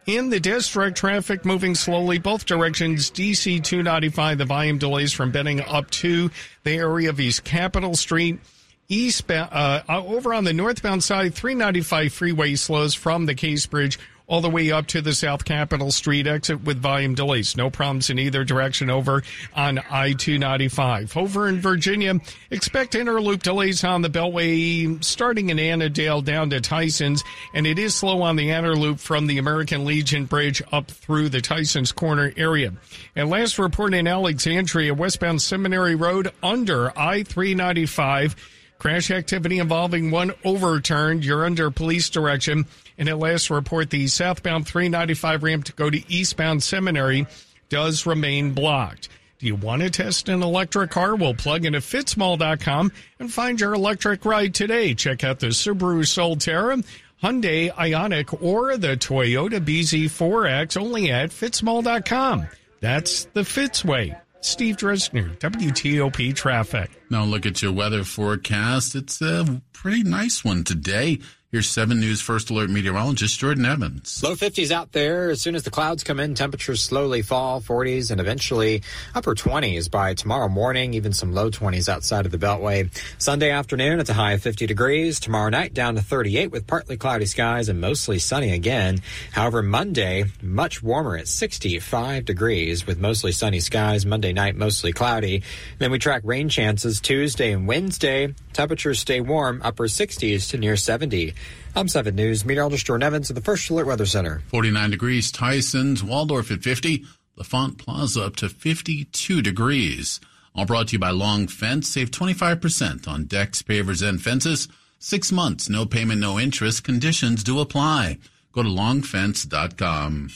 In 0.09 0.31
the 0.31 0.39
district, 0.39 0.97
traffic 0.97 1.45
moving 1.45 1.75
slowly 1.75 2.17
both 2.17 2.47
directions. 2.47 3.11
DC 3.11 3.63
295, 3.63 4.39
the 4.39 4.45
volume 4.45 4.79
delays 4.79 5.13
from 5.13 5.29
Benning 5.29 5.61
up 5.61 5.87
to 5.91 6.31
the 6.63 6.71
area 6.71 7.11
of 7.11 7.19
East 7.19 7.43
Capitol 7.43 7.95
Street. 7.95 8.39
Eastbound, 8.87 9.49
uh, 9.53 9.83
over 9.87 10.33
on 10.33 10.45
the 10.45 10.51
northbound 10.51 11.03
side, 11.03 11.35
395 11.35 12.11
freeway 12.11 12.55
slows 12.55 12.95
from 12.95 13.27
the 13.27 13.35
Case 13.35 13.67
Bridge 13.67 13.99
all 14.29 14.41
the 14.41 14.49
way 14.49 14.71
up 14.71 14.87
to 14.87 15.01
the 15.01 15.13
South 15.13 15.43
Capitol 15.43 15.91
Street 15.91 16.27
exit 16.27 16.63
with 16.63 16.79
volume 16.79 17.15
delays. 17.15 17.57
No 17.57 17.69
problems 17.69 18.09
in 18.09 18.19
either 18.19 18.45
direction 18.45 18.89
over 18.89 19.23
on 19.55 19.79
I-295. 19.79 21.17
Over 21.17 21.49
in 21.49 21.59
Virginia, 21.59 22.19
expect 22.51 22.95
inner 22.95 23.19
loop 23.19 23.43
delays 23.43 23.83
on 23.83 24.03
the 24.03 24.09
Beltway 24.09 25.03
starting 25.03 25.49
in 25.49 25.59
Annandale 25.59 26.21
down 26.21 26.51
to 26.51 26.61
Tyson's, 26.61 27.23
and 27.53 27.65
it 27.65 27.79
is 27.79 27.95
slow 27.95 28.21
on 28.21 28.35
the 28.35 28.51
inner 28.51 28.75
loop 28.75 28.99
from 28.99 29.27
the 29.27 29.39
American 29.39 29.83
Legion 29.83 30.25
Bridge 30.25 30.61
up 30.71 30.91
through 30.91 31.29
the 31.29 31.41
Tyson's 31.41 31.91
Corner 31.91 32.31
area. 32.37 32.71
And 33.15 33.29
last 33.29 33.57
report 33.57 33.95
in 33.95 34.07
Alexandria, 34.07 34.93
westbound 34.93 35.41
Seminary 35.41 35.95
Road 35.95 36.31
under 36.43 36.97
I-395. 36.97 38.35
Crash 38.79 39.11
activity 39.11 39.59
involving 39.59 40.09
one 40.09 40.33
overturned. 40.45 41.25
You're 41.25 41.45
under 41.45 41.69
police 41.69 42.09
direction. 42.09 42.65
And 42.97 43.09
at 43.09 43.19
last 43.19 43.49
report, 43.49 43.89
the 43.89 44.07
southbound 44.07 44.67
395 44.67 45.43
ramp 45.43 45.65
to 45.65 45.73
go 45.73 45.89
to 45.89 46.11
eastbound 46.11 46.63
seminary 46.63 47.27
does 47.67 48.05
remain 48.05 48.53
blocked. 48.53 49.09
Do 49.37 49.47
you 49.47 49.55
want 49.55 49.81
to 49.81 49.89
test 49.89 50.27
an 50.29 50.43
electric 50.43 50.91
car? 50.91 51.15
Well, 51.15 51.33
plug 51.33 51.65
into 51.65 51.79
fitzmall.com 51.79 52.91
and 53.19 53.31
find 53.31 53.59
your 53.59 53.73
electric 53.73 54.25
ride 54.25 54.53
today. 54.53 54.93
Check 54.93 55.23
out 55.23 55.39
the 55.39 55.47
Subaru 55.47 56.03
Solterra, 56.03 56.85
Hyundai 57.21 57.71
Ioniq, 57.71 58.41
or 58.41 58.77
the 58.77 58.97
Toyota 58.97 59.59
BZ4X 59.59 60.75
only 60.79 61.11
at 61.11 61.29
fitzmall.com. 61.29 62.47
That's 62.79 63.25
the 63.25 63.43
Fitz 63.43 63.83
Way. 63.83 64.17
Steve 64.41 64.77
Dresner, 64.77 65.37
WTOP 65.39 66.33
Traffic. 66.33 66.89
Now 67.09 67.23
look 67.23 67.45
at 67.45 67.61
your 67.61 67.73
weather 67.73 68.03
forecast. 68.03 68.95
It's 68.95 69.21
a 69.21 69.61
pretty 69.73 70.03
nice 70.03 70.45
one 70.45 70.63
today. 70.63 71.19
Here's 71.51 71.67
7 71.67 71.99
News 71.99 72.21
First 72.21 72.51
Alert 72.51 72.69
meteorologist 72.69 73.39
Jordan 73.39 73.65
Evans. 73.65 74.21
Low 74.21 74.35
50s 74.35 74.69
out 74.69 74.91
there. 74.91 75.31
As 75.31 75.41
soon 75.41 75.55
as 75.55 75.63
the 75.63 75.71
clouds 75.71 76.03
come 76.03 76.19
in, 76.19 76.35
temperatures 76.35 76.79
slowly 76.79 77.23
fall, 77.23 77.59
40s, 77.59 78.11
and 78.11 78.21
eventually 78.21 78.83
upper 79.15 79.33
20s 79.33 79.89
by 79.89 80.13
tomorrow 80.13 80.47
morning, 80.47 80.93
even 80.93 81.11
some 81.11 81.33
low 81.33 81.49
20s 81.49 81.89
outside 81.89 82.27
of 82.27 82.31
the 82.31 82.37
Beltway. 82.37 82.91
Sunday 83.17 83.49
afternoon, 83.49 83.99
it's 83.99 84.11
a 84.11 84.13
high 84.13 84.33
of 84.33 84.43
50 84.43 84.67
degrees. 84.67 85.19
Tomorrow 85.19 85.49
night, 85.49 85.73
down 85.73 85.95
to 85.95 86.03
38 86.03 86.51
with 86.51 86.67
partly 86.67 86.97
cloudy 86.97 87.25
skies 87.25 87.67
and 87.67 87.81
mostly 87.81 88.19
sunny 88.19 88.51
again. 88.51 88.99
However, 89.31 89.63
Monday, 89.63 90.25
much 90.43 90.83
warmer 90.83 91.17
at 91.17 91.27
65 91.27 92.25
degrees 92.25 92.85
with 92.85 92.99
mostly 92.99 93.31
sunny 93.31 93.59
skies. 93.59 94.05
Monday 94.05 94.33
night, 94.33 94.55
mostly 94.55 94.93
cloudy. 94.93 95.41
Then 95.79 95.89
we 95.89 95.97
track 95.97 96.21
rain 96.25 96.47
chances 96.47 97.01
Tuesday 97.01 97.53
and 97.53 97.67
Wednesday. 97.67 98.35
Temperatures 98.53 98.99
stay 98.99 99.19
warm, 99.19 99.61
upper 99.63 99.85
60s 99.85 100.51
to 100.51 100.57
near 100.59 100.75
70. 100.75 101.33
I'm 101.75 101.87
7 101.87 102.15
News 102.15 102.45
meteorologist 102.45 102.85
Jordan 102.85 103.05
Evans 103.05 103.29
at 103.29 103.35
the 103.35 103.41
First 103.41 103.69
Alert 103.69 103.87
Weather 103.87 104.05
Center. 104.05 104.41
49 104.47 104.89
degrees, 104.89 105.31
Tyson's, 105.31 106.03
Waldorf 106.03 106.51
at 106.51 106.61
50, 106.61 107.05
L'Enfant 107.35 107.77
Plaza 107.77 108.23
up 108.23 108.35
to 108.37 108.49
52 108.49 109.41
degrees. 109.41 110.19
All 110.55 110.65
brought 110.65 110.89
to 110.89 110.93
you 110.93 110.99
by 110.99 111.11
Long 111.11 111.47
Fence. 111.47 111.87
Save 111.87 112.11
25% 112.11 113.07
on 113.07 113.25
decks, 113.25 113.61
pavers, 113.61 114.07
and 114.07 114.21
fences. 114.21 114.67
Six 114.97 115.31
months, 115.31 115.69
no 115.69 115.85
payment, 115.85 116.19
no 116.19 116.37
interest. 116.39 116.83
Conditions 116.83 117.43
do 117.43 117.59
apply. 117.59 118.17
Go 118.51 118.63
to 118.63 118.69
longfence.com. 118.69 120.29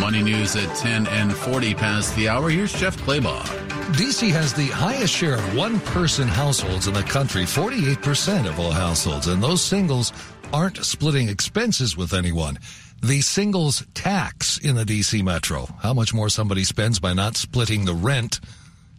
Money 0.00 0.22
news 0.22 0.56
at 0.56 0.76
10 0.76 1.06
and 1.06 1.32
40 1.32 1.74
past 1.74 2.14
the 2.16 2.28
hour. 2.28 2.50
Here's 2.50 2.72
Jeff 2.74 2.96
Clabaugh. 2.98 3.71
DC 3.92 4.30
has 4.30 4.54
the 4.54 4.68
highest 4.68 5.12
share 5.12 5.34
of 5.34 5.56
one 5.56 5.80
person 5.80 6.28
households 6.28 6.86
in 6.86 6.94
the 6.94 7.02
country, 7.02 7.42
48% 7.42 8.48
of 8.48 8.58
all 8.58 8.70
households, 8.70 9.26
and 9.26 9.42
those 9.42 9.62
singles 9.62 10.12
aren't 10.52 10.84
splitting 10.84 11.28
expenses 11.28 11.96
with 11.96 12.14
anyone. 12.14 12.58
The 13.02 13.20
singles 13.20 13.84
tax 13.94 14.58
in 14.58 14.76
the 14.76 14.84
DC 14.84 15.22
metro, 15.22 15.66
how 15.80 15.92
much 15.92 16.14
more 16.14 16.28
somebody 16.28 16.64
spends 16.64 17.00
by 17.00 17.12
not 17.12 17.36
splitting 17.36 17.84
the 17.84 17.94
rent, 17.94 18.40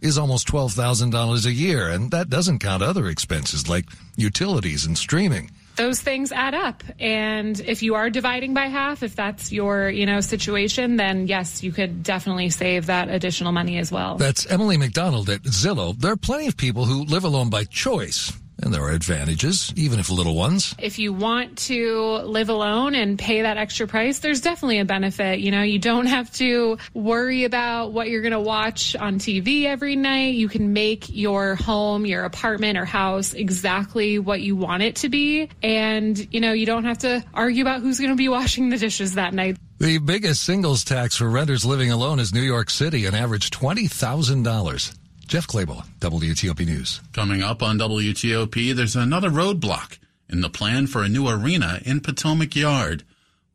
is 0.00 0.18
almost 0.18 0.46
$12,000 0.48 1.46
a 1.46 1.52
year, 1.52 1.88
and 1.88 2.10
that 2.10 2.28
doesn't 2.28 2.58
count 2.58 2.82
other 2.82 3.08
expenses 3.08 3.68
like 3.68 3.86
utilities 4.16 4.84
and 4.84 4.98
streaming 4.98 5.50
those 5.76 6.00
things 6.00 6.32
add 6.32 6.54
up. 6.54 6.82
And 6.98 7.58
if 7.60 7.82
you 7.82 7.94
are 7.94 8.10
dividing 8.10 8.54
by 8.54 8.66
half, 8.66 9.02
if 9.02 9.16
that's 9.16 9.52
your, 9.52 9.88
you 9.88 10.06
know, 10.06 10.20
situation, 10.20 10.96
then 10.96 11.26
yes, 11.26 11.62
you 11.62 11.72
could 11.72 12.02
definitely 12.02 12.50
save 12.50 12.86
that 12.86 13.08
additional 13.08 13.52
money 13.52 13.78
as 13.78 13.90
well. 13.90 14.16
That's 14.16 14.46
Emily 14.46 14.76
McDonald 14.76 15.28
at 15.30 15.42
Zillow. 15.42 15.98
There 15.98 16.12
are 16.12 16.16
plenty 16.16 16.46
of 16.46 16.56
people 16.56 16.84
who 16.84 17.04
live 17.04 17.24
alone 17.24 17.50
by 17.50 17.64
choice. 17.64 18.32
And 18.62 18.72
there 18.72 18.82
are 18.82 18.90
advantages, 18.90 19.72
even 19.76 19.98
if 19.98 20.10
little 20.10 20.34
ones. 20.34 20.74
If 20.78 20.98
you 20.98 21.12
want 21.12 21.58
to 21.58 22.18
live 22.24 22.48
alone 22.48 22.94
and 22.94 23.18
pay 23.18 23.42
that 23.42 23.56
extra 23.56 23.86
price, 23.86 24.20
there's 24.20 24.40
definitely 24.40 24.78
a 24.78 24.84
benefit. 24.84 25.40
You 25.40 25.50
know, 25.50 25.62
you 25.62 25.78
don't 25.78 26.06
have 26.06 26.32
to 26.34 26.78
worry 26.94 27.44
about 27.44 27.92
what 27.92 28.08
you're 28.08 28.22
going 28.22 28.32
to 28.32 28.40
watch 28.40 28.94
on 28.96 29.18
TV 29.18 29.64
every 29.64 29.96
night. 29.96 30.34
You 30.34 30.48
can 30.48 30.72
make 30.72 31.08
your 31.08 31.56
home, 31.56 32.06
your 32.06 32.24
apartment 32.24 32.78
or 32.78 32.84
house 32.84 33.34
exactly 33.34 34.18
what 34.18 34.40
you 34.40 34.56
want 34.56 34.82
it 34.82 34.96
to 34.96 35.08
be. 35.08 35.50
And, 35.62 36.32
you 36.32 36.40
know, 36.40 36.52
you 36.52 36.66
don't 36.66 36.84
have 36.84 36.98
to 36.98 37.24
argue 37.34 37.62
about 37.62 37.80
who's 37.80 37.98
going 37.98 38.10
to 38.10 38.16
be 38.16 38.28
washing 38.28 38.68
the 38.70 38.78
dishes 38.78 39.14
that 39.14 39.34
night. 39.34 39.56
The 39.78 39.98
biggest 39.98 40.44
singles 40.44 40.84
tax 40.84 41.16
for 41.16 41.28
renters 41.28 41.64
living 41.64 41.90
alone 41.90 42.20
is 42.20 42.32
New 42.32 42.40
York 42.40 42.70
City, 42.70 43.06
an 43.06 43.14
average 43.14 43.50
$20,000. 43.50 44.98
Jeff 45.26 45.46
Clabaugh, 45.46 45.84
WTOP 46.00 46.66
News. 46.66 47.00
Coming 47.12 47.42
up 47.42 47.62
on 47.62 47.78
WTOP, 47.78 48.74
there's 48.74 48.96
another 48.96 49.30
roadblock 49.30 49.98
in 50.28 50.40
the 50.40 50.50
plan 50.50 50.86
for 50.86 51.02
a 51.02 51.08
new 51.08 51.28
arena 51.28 51.80
in 51.84 52.00
Potomac 52.00 52.54
Yard. 52.54 53.04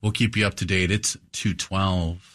We'll 0.02 0.12
keep 0.12 0.36
you 0.36 0.46
up 0.46 0.56
to 0.56 0.66
date. 0.66 0.92
It's 0.92 1.18
212. 1.34 2.29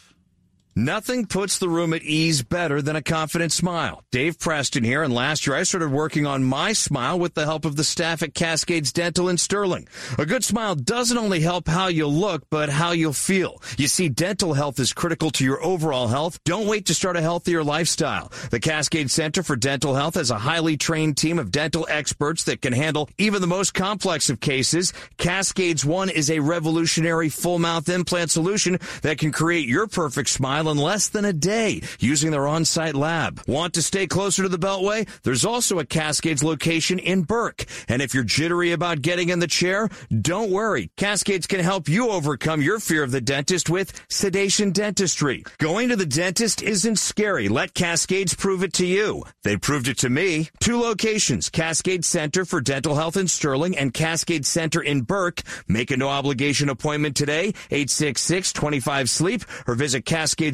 Nothing 0.77 1.27
puts 1.27 1.59
the 1.59 1.69
room 1.69 1.95
at 1.95 2.03
ease 2.03 2.43
better 2.43 2.83
than 2.83 2.97
a 2.97 3.03
confident 3.03 3.53
smile. 3.53 4.03
Dave 4.11 4.41
Preston 4.41 4.83
here, 4.83 5.05
and 5.05 5.15
last 5.15 5.47
year 5.47 5.55
I 5.55 5.63
started 5.63 5.93
working 5.93 6.27
on 6.27 6.43
my 6.43 6.73
smile 6.73 7.17
with 7.17 7.35
the 7.35 7.45
help 7.45 7.65
of 7.65 7.77
the 7.77 7.85
staff 7.85 8.25
at 8.25 8.35
Cascades 8.35 8.93
Dental 8.93 9.29
in 9.29 9.39
Sterling. 9.39 9.87
A 10.19 10.27
good 10.27 10.43
smile 10.43 10.75
doesn't 10.75 11.17
only 11.17 11.39
help 11.39 11.69
how 11.69 11.87
you 11.87 12.09
look, 12.09 12.43
but 12.51 12.71
how 12.71 12.91
you'll 12.91 13.13
feel. 13.13 13.63
You 13.79 13.87
see, 13.87 14.09
dental 14.09 14.53
health 14.53 14.81
is 14.81 14.93
critical 14.93 15.31
to 15.31 15.45
your 15.45 15.65
overall 15.65 16.09
health. 16.09 16.43
Don't 16.43 16.67
wait 16.67 16.87
to 16.87 16.95
start 16.95 17.17
a 17.17 17.21
healthier 17.21 17.63
lifestyle. 17.63 18.33
The 18.51 18.59
Cascade 18.59 19.13
Center 19.13 19.45
for 19.45 19.55
Dental 19.55 19.95
Health 19.95 20.17
has 20.17 20.33
a 20.33 20.39
highly 20.39 20.77
trained 20.77 21.17
team 21.17 21.39
of 21.39 21.53
dental 21.53 21.87
experts 21.89 22.43
that 22.45 22.63
can 22.63 22.73
handle 22.73 23.09
even 23.17 23.41
the 23.41 23.47
most 23.47 23.75
complex 23.75 24.29
of 24.29 24.41
cases. 24.41 24.93
Cascades 25.19 25.85
One 25.85 26.11
is 26.11 26.33
a 26.33 26.41
revolutionary 26.41 27.29
full 27.29 27.61
mouth 27.61 27.89
implant 27.89 28.33
solution 28.33 28.81
that 29.03 29.19
can 29.19 29.31
create 29.31 29.69
your 29.69 29.87
perfect 29.87 30.31
smile 30.31 30.64
in 30.69 30.79
less 30.79 31.09
than 31.09 31.25
a 31.25 31.33
day 31.33 31.83
using 31.99 32.31
their 32.31 32.47
on-site 32.47 32.95
lab. 32.95 33.41
Want 33.47 33.75
to 33.75 33.83
stay 33.83 34.07
closer 34.07 34.43
to 34.43 34.49
the 34.49 34.59
Beltway? 34.59 35.09
There's 35.23 35.45
also 35.45 35.79
a 35.79 35.85
Cascades 35.85 36.43
location 36.43 36.99
in 36.99 37.23
Burke. 37.23 37.65
And 37.89 38.03
if 38.03 38.15
you're 38.15 38.25
jittery 38.25 38.73
about 38.73 39.03
getting 39.03 39.29
in 39.29 39.39
the 39.39 39.47
chair, 39.47 39.89
don't 40.21 40.51
worry. 40.51 40.91
Cascades 40.97 41.47
can 41.47 41.61
help 41.61 41.89
you 41.89 42.11
overcome 42.11 42.63
your 42.63 42.81
fear 42.81 43.03
of 43.03 43.11
the 43.11 43.21
dentist 43.21 43.71
with 43.71 43.93
sedation 44.09 44.71
dentistry. 44.71 45.45
Going 45.59 45.89
to 45.89 45.97
the 45.97 46.07
dentist 46.07 46.63
isn't 46.63 46.97
scary. 46.97 47.49
Let 47.49 47.75
Cascades 47.75 48.35
prove 48.35 48.63
it 48.63 48.73
to 48.75 48.87
you. 48.87 49.25
They 49.43 49.57
proved 49.57 49.89
it 49.89 49.99
to 49.99 50.11
me. 50.11 50.49
Two 50.61 50.81
locations, 50.81 51.49
Cascade 51.51 52.05
Center 52.05 52.45
for 52.45 52.61
Dental 52.61 52.95
Health 52.95 53.17
in 53.17 53.29
Sterling 53.29 53.77
and 53.77 53.93
Cascade 53.95 54.47
Center 54.47 54.83
in 54.83 55.03
Burke. 55.03 55.43
Make 55.69 55.91
a 55.91 55.97
no 55.97 56.09
obligation 56.09 56.69
appointment 56.69 57.17
today, 57.17 57.53
866-25-SLEEP 57.71 59.43
or 59.67 59.75
visit 59.75 60.05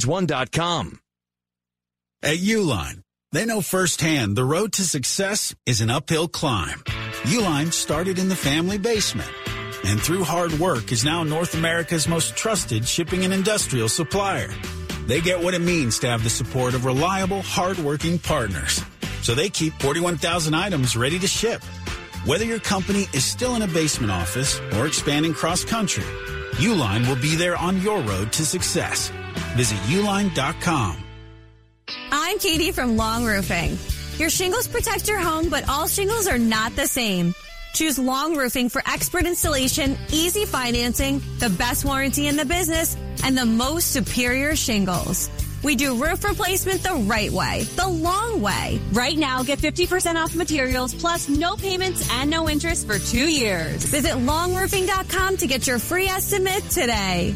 Cascades1.com. 0.01 1.01
At 2.23 2.39
Uline, 2.39 3.03
they 3.33 3.47
know 3.47 3.61
firsthand 3.61 4.37
the 4.37 4.45
road 4.45 4.73
to 4.75 4.83
success 4.83 5.55
is 5.67 5.81
an 5.81 5.91
uphill 5.91 6.29
climb. 6.29 6.81
Uline 7.25 7.73
started 7.73 8.19
in 8.19 8.29
the 8.29 8.37
family 8.37 8.79
basement 8.79 9.31
and 9.85 10.01
through 10.01 10.25
hard 10.25 10.53
work 10.59 10.93
is 10.93 11.05
now 11.05 11.23
North 11.23 11.55
America's 11.55 12.07
most 12.07 12.37
trusted 12.37 12.87
shipping 12.87 13.25
and 13.25 13.33
industrial 13.33 13.89
supplier. 13.89 14.51
They 15.07 15.21
get 15.21 15.43
what 15.43 15.55
it 15.55 15.61
means 15.61 15.99
to 16.01 16.09
have 16.09 16.23
the 16.23 16.31
support 16.31 16.75
of 16.75 16.85
reliable, 16.85 17.41
hardworking 17.43 18.19
partners. 18.19 18.83
So 19.23 19.35
they 19.35 19.49
keep 19.49 19.73
41,000 19.81 20.55
items 20.55 20.97
ready 20.97 21.19
to 21.19 21.27
ship. 21.27 21.63
Whether 22.27 22.45
your 22.45 22.61
company 22.61 23.07
is 23.15 23.25
still 23.25 23.55
in 23.55 23.63
a 23.63 23.67
basement 23.67 24.13
office 24.13 24.61
or 24.75 24.87
expanding 24.87 25.33
cross 25.33 25.65
country, 25.65 26.05
Uline 26.57 27.09
will 27.09 27.21
be 27.21 27.35
there 27.37 27.57
on 27.57 27.81
your 27.81 28.01
road 28.03 28.33
to 28.35 28.45
success. 28.45 29.11
Visit 29.57 29.79
uline.com. 29.89 30.97
I'm 32.13 32.39
Katie 32.39 32.73
from 32.73 32.97
Long 32.97 33.25
Roofing. 33.25 33.79
Your 34.17 34.31
shingles 34.31 34.69
protect 34.69 35.09
your 35.09 35.19
home, 35.19 35.49
but 35.49 35.69
all 35.69 35.87
shingles 35.87 36.29
are 36.29 36.39
not 36.39 36.77
the 36.77 36.87
same. 36.87 37.35
Choose 37.73 37.99
Long 37.99 38.37
Roofing 38.37 38.69
for 38.69 38.83
expert 38.87 39.27
installation, 39.27 39.97
easy 40.13 40.45
financing, 40.45 41.23
the 41.39 41.51
best 41.51 41.85
warranty 41.85 42.27
in 42.27 42.37
the 42.37 42.45
business, 42.45 42.97
and 43.25 43.37
the 43.37 43.47
most 43.47 43.93
superior 43.93 44.57
shingles. 44.57 45.31
We 45.63 45.77
do 45.77 46.03
roof 46.03 46.25
replacement 46.25 46.83
the 46.83 46.95
right 46.95 47.31
way, 47.31 47.65
the 47.77 47.87
long 47.89 48.41
way. 48.41 48.81
Right 48.93 49.17
now, 49.17 49.43
get 49.43 49.59
50% 49.59 50.17
off 50.17 50.35
materials 50.35 50.95
plus 50.95 51.29
no 51.29 51.55
payments 51.55 52.09
and 52.13 52.31
no 52.31 52.49
interest 52.49 52.87
for 52.87 52.99
two 52.99 53.31
years. 53.31 53.85
Visit 53.85 54.13
longroofing.com 54.13 55.37
to 55.37 55.47
get 55.47 55.67
your 55.67 55.79
free 55.79 56.07
estimate 56.07 56.65
today. 56.71 57.35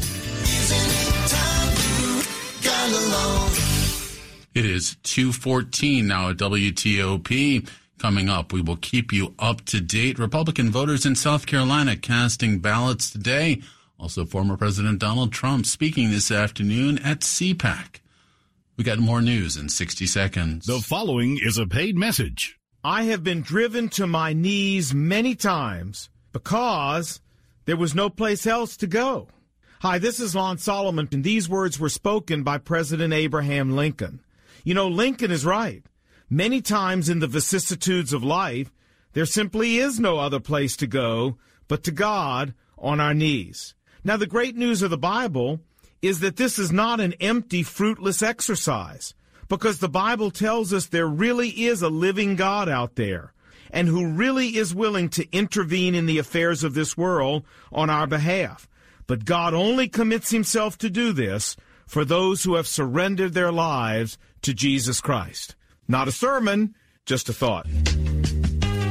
It 4.53 4.63
is 4.63 4.95
214 5.03 6.07
now 6.07 6.29
at 6.29 6.37
WTOP. 6.37 7.67
Coming 7.97 8.29
up, 8.29 8.53
we 8.53 8.61
will 8.61 8.77
keep 8.77 9.11
you 9.11 9.33
up 9.39 9.65
to 9.65 9.81
date. 9.81 10.19
Republican 10.19 10.69
voters 10.69 11.05
in 11.05 11.15
South 11.15 11.47
Carolina 11.47 11.95
casting 11.97 12.59
ballots 12.59 13.09
today. 13.09 13.61
Also, 13.99 14.23
former 14.23 14.55
President 14.55 14.99
Donald 14.99 15.33
Trump 15.33 15.65
speaking 15.65 16.11
this 16.11 16.29
afternoon 16.29 16.99
at 16.99 17.21
CPAC. 17.21 18.01
We 18.77 18.83
got 18.83 18.99
more 18.99 19.21
news 19.21 19.57
in 19.57 19.69
60 19.69 20.05
seconds. 20.05 20.67
The 20.67 20.79
following 20.79 21.39
is 21.41 21.57
a 21.57 21.65
paid 21.65 21.97
message. 21.97 22.59
I 22.83 23.03
have 23.03 23.23
been 23.23 23.41
driven 23.41 23.89
to 23.89 24.05
my 24.05 24.33
knees 24.33 24.93
many 24.93 25.33
times 25.33 26.09
because 26.33 27.19
there 27.65 27.77
was 27.77 27.95
no 27.95 28.11
place 28.11 28.45
else 28.45 28.77
to 28.77 28.87
go. 28.87 29.27
Hi, 29.85 29.99
this 29.99 30.19
is 30.19 30.33
Lon 30.33 30.57
Solomon, 30.57 31.07
and 31.11 31.23
these 31.23 31.47
words 31.47 31.79
were 31.79 31.89
spoken 31.89 32.41
by 32.41 32.57
President 32.57 33.13
Abraham 33.13 33.75
Lincoln. 33.75 34.19
You 34.63 34.73
know, 34.73 34.87
Lincoln 34.87 35.29
is 35.29 35.45
right. 35.45 35.85
Many 36.27 36.59
times 36.59 37.07
in 37.07 37.19
the 37.19 37.27
vicissitudes 37.27 38.11
of 38.11 38.23
life, 38.23 38.73
there 39.13 39.27
simply 39.27 39.77
is 39.77 39.99
no 39.99 40.17
other 40.17 40.39
place 40.39 40.75
to 40.77 40.87
go 40.87 41.37
but 41.67 41.83
to 41.83 41.91
God 41.91 42.55
on 42.79 42.99
our 42.99 43.13
knees. 43.13 43.75
Now, 44.03 44.17
the 44.17 44.25
great 44.25 44.55
news 44.55 44.81
of 44.81 44.89
the 44.89 44.97
Bible 44.97 45.59
is 46.01 46.19
that 46.21 46.37
this 46.37 46.57
is 46.57 46.71
not 46.71 46.99
an 46.99 47.13
empty, 47.19 47.61
fruitless 47.61 48.23
exercise 48.23 49.13
because 49.49 49.77
the 49.77 49.87
Bible 49.87 50.31
tells 50.31 50.73
us 50.73 50.87
there 50.87 51.05
really 51.05 51.49
is 51.49 51.83
a 51.83 51.89
living 51.89 52.35
God 52.35 52.67
out 52.67 52.95
there 52.95 53.33
and 53.69 53.87
who 53.87 54.07
really 54.07 54.57
is 54.57 54.73
willing 54.73 55.09
to 55.09 55.31
intervene 55.31 55.93
in 55.93 56.07
the 56.07 56.17
affairs 56.17 56.63
of 56.63 56.73
this 56.73 56.97
world 56.97 57.45
on 57.71 57.91
our 57.91 58.07
behalf. 58.07 58.67
But 59.07 59.25
God 59.25 59.53
only 59.53 59.87
commits 59.87 60.31
himself 60.31 60.77
to 60.79 60.89
do 60.89 61.13
this 61.13 61.55
for 61.85 62.03
those 62.05 62.43
who 62.43 62.55
have 62.55 62.67
surrendered 62.67 63.33
their 63.33 63.51
lives 63.51 64.17
to 64.41 64.53
Jesus 64.53 65.01
Christ. 65.01 65.55
Not 65.87 66.07
a 66.07 66.11
sermon, 66.11 66.75
just 67.05 67.29
a 67.29 67.33
thought. 67.33 67.67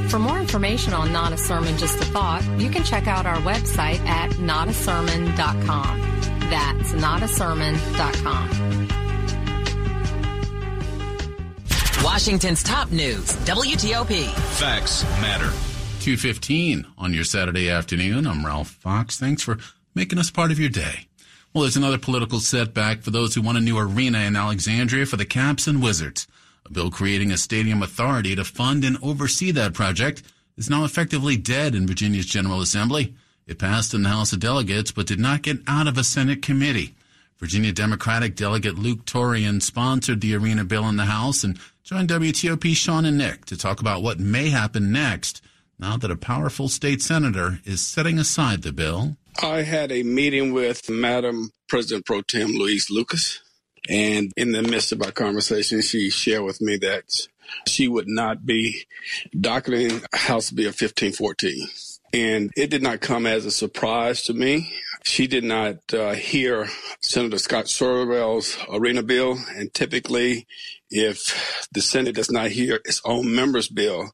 For 0.08 0.18
more 0.20 0.38
information 0.38 0.92
on 0.92 1.12
Not 1.12 1.32
a 1.32 1.36
Sermon, 1.36 1.76
Just 1.76 1.96
a 1.96 2.04
Thought, 2.04 2.44
you 2.60 2.70
can 2.70 2.84
check 2.84 3.08
out 3.08 3.26
our 3.26 3.38
website 3.38 3.98
at 4.06 4.30
notasermon.com. 4.32 6.00
That's 6.50 6.92
notasermon.com. 6.92 8.88
Washington's 12.04 12.62
top 12.62 12.92
news, 12.92 13.32
WTOP. 13.46 14.30
Facts 14.58 15.02
matter. 15.20 15.50
215 16.00 16.86
on 16.98 17.14
your 17.14 17.24
Saturday 17.24 17.70
afternoon. 17.70 18.26
I'm 18.26 18.44
Ralph 18.44 18.68
Fox. 18.68 19.18
Thanks 19.18 19.42
for 19.42 19.58
making 19.94 20.18
us 20.18 20.30
part 20.30 20.50
of 20.50 20.58
your 20.58 20.68
day. 20.68 21.06
Well, 21.52 21.62
there's 21.62 21.76
another 21.76 21.98
political 21.98 22.40
setback 22.40 23.02
for 23.02 23.10
those 23.10 23.34
who 23.34 23.42
want 23.42 23.58
a 23.58 23.60
new 23.60 23.78
arena 23.78 24.18
in 24.18 24.34
Alexandria 24.34 25.06
for 25.06 25.16
the 25.16 25.24
Caps 25.24 25.66
and 25.66 25.82
Wizards. 25.82 26.26
A 26.66 26.72
bill 26.72 26.90
creating 26.90 27.30
a 27.30 27.36
stadium 27.36 27.82
authority 27.82 28.34
to 28.34 28.44
fund 28.44 28.84
and 28.84 28.96
oversee 29.02 29.50
that 29.52 29.74
project 29.74 30.22
is 30.56 30.70
now 30.70 30.84
effectively 30.84 31.36
dead 31.36 31.74
in 31.74 31.86
Virginia's 31.86 32.26
General 32.26 32.60
Assembly. 32.60 33.14
It 33.46 33.58
passed 33.58 33.94
in 33.94 34.02
the 34.02 34.08
House 34.08 34.32
of 34.32 34.40
Delegates, 34.40 34.90
but 34.90 35.06
did 35.06 35.20
not 35.20 35.42
get 35.42 35.58
out 35.66 35.86
of 35.86 35.98
a 35.98 36.04
Senate 36.04 36.42
committee. 36.42 36.94
Virginia 37.38 37.72
Democratic 37.72 38.36
Delegate 38.36 38.78
Luke 38.78 39.04
Torian 39.04 39.60
sponsored 39.60 40.20
the 40.20 40.34
arena 40.34 40.64
bill 40.64 40.88
in 40.88 40.96
the 40.96 41.04
House 41.04 41.44
and 41.44 41.58
joined 41.82 42.08
WTOP 42.08 42.74
Sean 42.74 43.04
and 43.04 43.18
Nick 43.18 43.44
to 43.44 43.56
talk 43.56 43.80
about 43.80 44.02
what 44.02 44.18
may 44.18 44.48
happen 44.48 44.90
next 44.90 45.42
now 45.78 45.96
that 45.96 46.10
a 46.10 46.16
powerful 46.16 46.68
state 46.68 47.02
senator 47.02 47.60
is 47.64 47.86
setting 47.86 48.18
aside 48.18 48.62
the 48.62 48.72
bill. 48.72 49.16
I 49.42 49.62
had 49.62 49.90
a 49.90 50.02
meeting 50.02 50.52
with 50.52 50.88
Madam 50.88 51.50
President 51.68 52.06
Pro 52.06 52.22
Tem 52.22 52.48
Louise 52.48 52.88
Lucas 52.90 53.40
and 53.88 54.32
in 54.36 54.52
the 54.52 54.62
midst 54.62 54.92
of 54.92 55.02
our 55.02 55.10
conversation, 55.10 55.82
she 55.82 56.10
shared 56.10 56.44
with 56.44 56.60
me 56.60 56.76
that 56.78 57.28
she 57.68 57.88
would 57.88 58.08
not 58.08 58.46
be 58.46 58.86
docketing 59.38 60.02
House 60.12 60.50
Bill 60.50 60.68
1514. 60.68 61.68
And 62.12 62.50
it 62.56 62.70
did 62.70 62.82
not 62.82 63.00
come 63.00 63.26
as 63.26 63.44
a 63.44 63.50
surprise 63.50 64.22
to 64.22 64.34
me. 64.34 64.72
She 65.04 65.26
did 65.26 65.44
not 65.44 65.92
uh, 65.92 66.14
hear 66.14 66.66
Senator 67.00 67.36
Scott 67.38 67.66
Surovell's 67.66 68.56
arena 68.70 69.02
bill. 69.02 69.38
And 69.54 69.72
typically, 69.72 70.46
if 70.88 71.68
the 71.72 71.82
Senate 71.82 72.14
does 72.14 72.30
not 72.30 72.50
hear 72.50 72.80
its 72.86 73.02
own 73.04 73.34
member's 73.34 73.68
bill, 73.68 74.12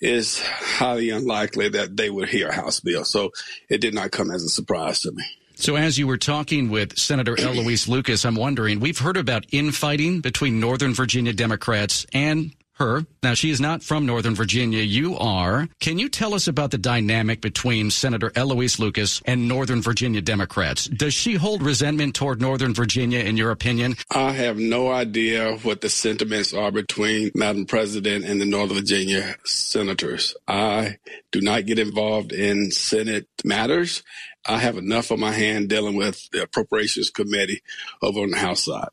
it's 0.00 0.40
highly 0.40 1.10
unlikely 1.10 1.70
that 1.70 1.96
they 1.96 2.08
would 2.08 2.28
hear 2.28 2.48
a 2.48 2.54
House 2.54 2.78
bill. 2.78 3.04
So 3.04 3.32
it 3.68 3.80
did 3.80 3.94
not 3.94 4.12
come 4.12 4.30
as 4.30 4.44
a 4.44 4.48
surprise 4.48 5.00
to 5.00 5.10
me. 5.10 5.24
So, 5.56 5.74
as 5.74 5.98
you 5.98 6.06
were 6.06 6.18
talking 6.18 6.70
with 6.70 6.96
Senator 6.96 7.36
Eloise 7.36 7.88
Lucas, 7.88 8.24
I'm 8.24 8.36
wondering, 8.36 8.78
we've 8.78 8.98
heard 8.98 9.16
about 9.16 9.44
infighting 9.50 10.20
between 10.20 10.60
Northern 10.60 10.94
Virginia 10.94 11.32
Democrats 11.32 12.06
and 12.12 12.54
her. 12.78 13.04
Now, 13.22 13.34
she 13.34 13.50
is 13.50 13.60
not 13.60 13.82
from 13.82 14.06
Northern 14.06 14.34
Virginia. 14.34 14.82
You 14.82 15.16
are. 15.18 15.68
Can 15.80 15.98
you 15.98 16.08
tell 16.08 16.34
us 16.34 16.48
about 16.48 16.70
the 16.70 16.78
dynamic 16.78 17.40
between 17.40 17.90
Senator 17.90 18.32
Eloise 18.34 18.78
Lucas 18.78 19.20
and 19.24 19.48
Northern 19.48 19.82
Virginia 19.82 20.20
Democrats? 20.20 20.86
Does 20.86 21.14
she 21.14 21.34
hold 21.34 21.62
resentment 21.62 22.14
toward 22.14 22.40
Northern 22.40 22.74
Virginia, 22.74 23.20
in 23.20 23.36
your 23.36 23.50
opinion? 23.50 23.96
I 24.10 24.32
have 24.32 24.58
no 24.58 24.90
idea 24.90 25.56
what 25.58 25.80
the 25.80 25.88
sentiments 25.88 26.54
are 26.54 26.70
between 26.70 27.30
Madam 27.34 27.66
President 27.66 28.24
and 28.24 28.40
the 28.40 28.46
Northern 28.46 28.78
Virginia 28.78 29.36
senators. 29.44 30.34
I 30.46 30.98
do 31.32 31.40
not 31.40 31.66
get 31.66 31.78
involved 31.78 32.32
in 32.32 32.70
Senate 32.70 33.28
matters. 33.44 34.02
I 34.46 34.58
have 34.58 34.78
enough 34.78 35.12
on 35.12 35.20
my 35.20 35.32
hand 35.32 35.68
dealing 35.68 35.96
with 35.96 36.30
the 36.30 36.42
Appropriations 36.42 37.10
Committee 37.10 37.62
over 38.00 38.20
on 38.20 38.30
the 38.30 38.38
House 38.38 38.64
side. 38.64 38.88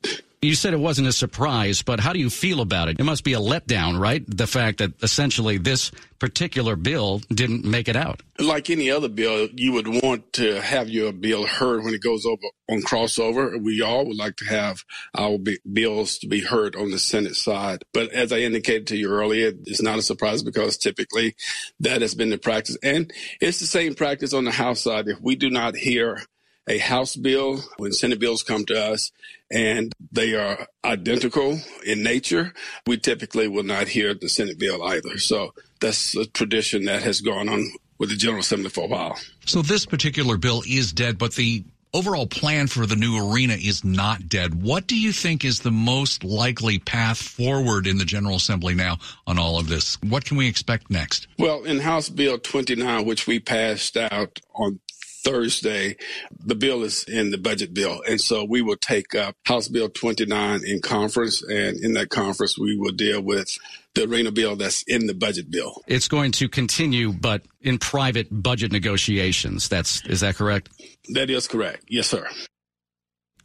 You 0.45 0.53
said 0.53 0.73
it 0.73 0.79
wasn't 0.79 1.07
a 1.07 1.11
surprise, 1.11 1.81
but 1.81 1.99
how 1.99 2.13
do 2.13 2.19
you 2.19 2.29
feel 2.29 2.61
about 2.61 2.87
it? 2.87 2.99
It 2.99 3.03
must 3.03 3.23
be 3.23 3.33
a 3.33 3.39
letdown, 3.39 3.99
right? 3.99 4.23
The 4.27 4.45
fact 4.45 4.77
that 4.77 4.93
essentially 5.01 5.57
this 5.57 5.89
particular 6.19 6.75
bill 6.75 7.19
didn't 7.29 7.65
make 7.65 7.87
it 7.87 7.95
out. 7.95 8.21
Like 8.37 8.69
any 8.69 8.91
other 8.91 9.09
bill, 9.09 9.47
you 9.55 9.73
would 9.73 9.87
want 9.87 10.33
to 10.33 10.61
have 10.61 10.87
your 10.87 11.11
bill 11.11 11.47
heard 11.47 11.83
when 11.83 11.95
it 11.95 12.01
goes 12.01 12.27
over 12.27 12.43
on 12.69 12.81
crossover. 12.81 13.59
We 13.59 13.81
all 13.81 14.05
would 14.05 14.17
like 14.17 14.35
to 14.37 14.45
have 14.45 14.83
our 15.17 15.39
bills 15.71 16.19
to 16.19 16.27
be 16.27 16.41
heard 16.41 16.75
on 16.75 16.91
the 16.91 16.99
Senate 16.99 17.35
side. 17.35 17.83
But 17.91 18.11
as 18.11 18.31
I 18.31 18.39
indicated 18.39 18.87
to 18.87 18.97
you 18.97 19.09
earlier, 19.09 19.51
it's 19.65 19.81
not 19.81 19.97
a 19.97 20.03
surprise 20.03 20.43
because 20.43 20.77
typically 20.77 21.35
that 21.79 22.03
has 22.03 22.13
been 22.13 22.29
the 22.29 22.37
practice. 22.37 22.77
And 22.83 23.11
it's 23.41 23.59
the 23.59 23.65
same 23.65 23.95
practice 23.95 24.33
on 24.33 24.45
the 24.45 24.51
House 24.51 24.81
side. 24.81 25.07
If 25.07 25.19
we 25.21 25.35
do 25.35 25.49
not 25.49 25.75
hear 25.75 26.21
a 26.67 26.77
House 26.77 27.15
bill, 27.15 27.59
when 27.77 27.91
Senate 27.91 28.19
bills 28.19 28.43
come 28.43 28.65
to 28.65 28.81
us 28.81 29.11
and 29.51 29.93
they 30.11 30.33
are 30.33 30.67
identical 30.83 31.59
in 31.85 32.03
nature, 32.03 32.53
we 32.87 32.97
typically 32.97 33.47
will 33.47 33.63
not 33.63 33.87
hear 33.87 34.13
the 34.13 34.29
Senate 34.29 34.57
bill 34.57 34.83
either. 34.83 35.17
So 35.17 35.53
that's 35.79 36.15
a 36.15 36.25
tradition 36.25 36.85
that 36.85 37.03
has 37.03 37.21
gone 37.21 37.49
on 37.49 37.65
with 37.97 38.09
the 38.09 38.15
General 38.15 38.41
Assembly 38.41 38.69
for 38.69 38.85
a 38.85 38.87
while. 38.87 39.17
So 39.45 39.61
this 39.61 39.85
particular 39.85 40.37
bill 40.37 40.63
is 40.67 40.91
dead, 40.91 41.17
but 41.17 41.35
the 41.35 41.63
overall 41.93 42.27
plan 42.27 42.67
for 42.67 42.85
the 42.85 42.95
new 42.95 43.31
arena 43.31 43.53
is 43.53 43.85
not 43.85 44.27
dead. 44.27 44.61
What 44.61 44.85
do 44.85 44.99
you 44.99 45.13
think 45.13 45.45
is 45.45 45.61
the 45.61 45.71
most 45.71 46.25
likely 46.25 46.77
path 46.77 47.17
forward 47.17 47.87
in 47.87 47.97
the 47.97 48.03
General 48.03 48.35
Assembly 48.35 48.75
now 48.75 48.97
on 49.25 49.39
all 49.39 49.57
of 49.57 49.69
this? 49.69 49.97
What 50.01 50.25
can 50.25 50.35
we 50.35 50.45
expect 50.45 50.89
next? 50.89 51.27
Well, 51.39 51.63
in 51.63 51.79
House 51.79 52.09
Bill 52.09 52.37
29, 52.37 53.05
which 53.05 53.27
we 53.27 53.39
passed 53.39 53.95
out 53.95 54.39
on 54.53 54.81
Thursday, 55.25 55.97
the 56.39 56.55
bill 56.55 56.83
is 56.83 57.03
in 57.03 57.31
the 57.31 57.37
budget 57.37 57.73
bill. 57.73 58.01
And 58.07 58.21
so 58.21 58.45
we 58.45 58.61
will 58.61 58.77
take 58.77 59.15
up 59.15 59.35
House 59.45 59.67
Bill 59.67 59.89
29 59.89 60.61
in 60.65 60.81
conference. 60.81 61.41
And 61.41 61.83
in 61.83 61.93
that 61.93 62.09
conference, 62.09 62.57
we 62.57 62.77
will 62.77 62.91
deal 62.91 63.21
with 63.21 63.57
the 63.95 64.03
arena 64.03 64.31
bill 64.31 64.55
that's 64.55 64.83
in 64.83 65.07
the 65.07 65.15
budget 65.15 65.49
bill. 65.49 65.81
It's 65.87 66.07
going 66.07 66.31
to 66.33 66.47
continue, 66.47 67.11
but 67.11 67.41
in 67.61 67.79
private 67.79 68.27
budget 68.31 68.71
negotiations. 68.71 69.67
That's 69.67 70.05
is 70.05 70.21
that 70.21 70.35
correct? 70.35 70.69
That 71.09 71.29
is 71.29 71.47
correct. 71.47 71.85
Yes, 71.89 72.07
sir. 72.07 72.27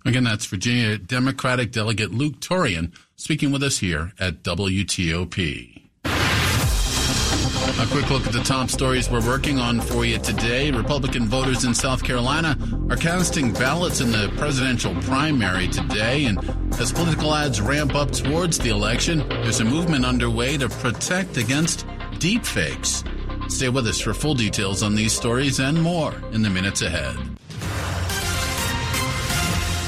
Again, 0.04 0.24
that's 0.24 0.46
Virginia 0.46 0.98
Democratic 0.98 1.72
Delegate 1.72 2.10
Luke 2.10 2.40
Torian 2.40 2.94
speaking 3.16 3.52
with 3.52 3.62
us 3.62 3.78
here 3.78 4.12
at 4.18 4.42
WTOP. 4.42 5.89
A 7.80 7.86
quick 7.86 8.10
look 8.10 8.26
at 8.26 8.32
the 8.32 8.42
top 8.44 8.68
stories 8.68 9.08
we're 9.08 9.26
working 9.26 9.58
on 9.58 9.80
for 9.80 10.04
you 10.04 10.18
today. 10.18 10.70
Republican 10.70 11.26
voters 11.26 11.64
in 11.64 11.74
South 11.74 12.04
Carolina 12.04 12.58
are 12.90 12.96
casting 12.96 13.52
ballots 13.54 14.02
in 14.02 14.12
the 14.12 14.30
presidential 14.36 14.94
primary 15.02 15.66
today. 15.68 16.26
And 16.26 16.38
as 16.78 16.92
political 16.92 17.34
ads 17.34 17.60
ramp 17.60 17.94
up 17.94 18.10
towards 18.10 18.58
the 18.58 18.68
election, 18.68 19.26
there's 19.28 19.60
a 19.60 19.64
movement 19.64 20.04
underway 20.04 20.58
to 20.58 20.68
protect 20.68 21.38
against 21.38 21.86
deepfakes. 22.18 23.02
Stay 23.50 23.70
with 23.70 23.86
us 23.86 24.00
for 24.00 24.12
full 24.12 24.34
details 24.34 24.82
on 24.82 24.94
these 24.94 25.12
stories 25.14 25.58
and 25.60 25.80
more 25.80 26.14
in 26.32 26.42
the 26.42 26.50
minutes 26.50 26.82
ahead. 26.82 27.16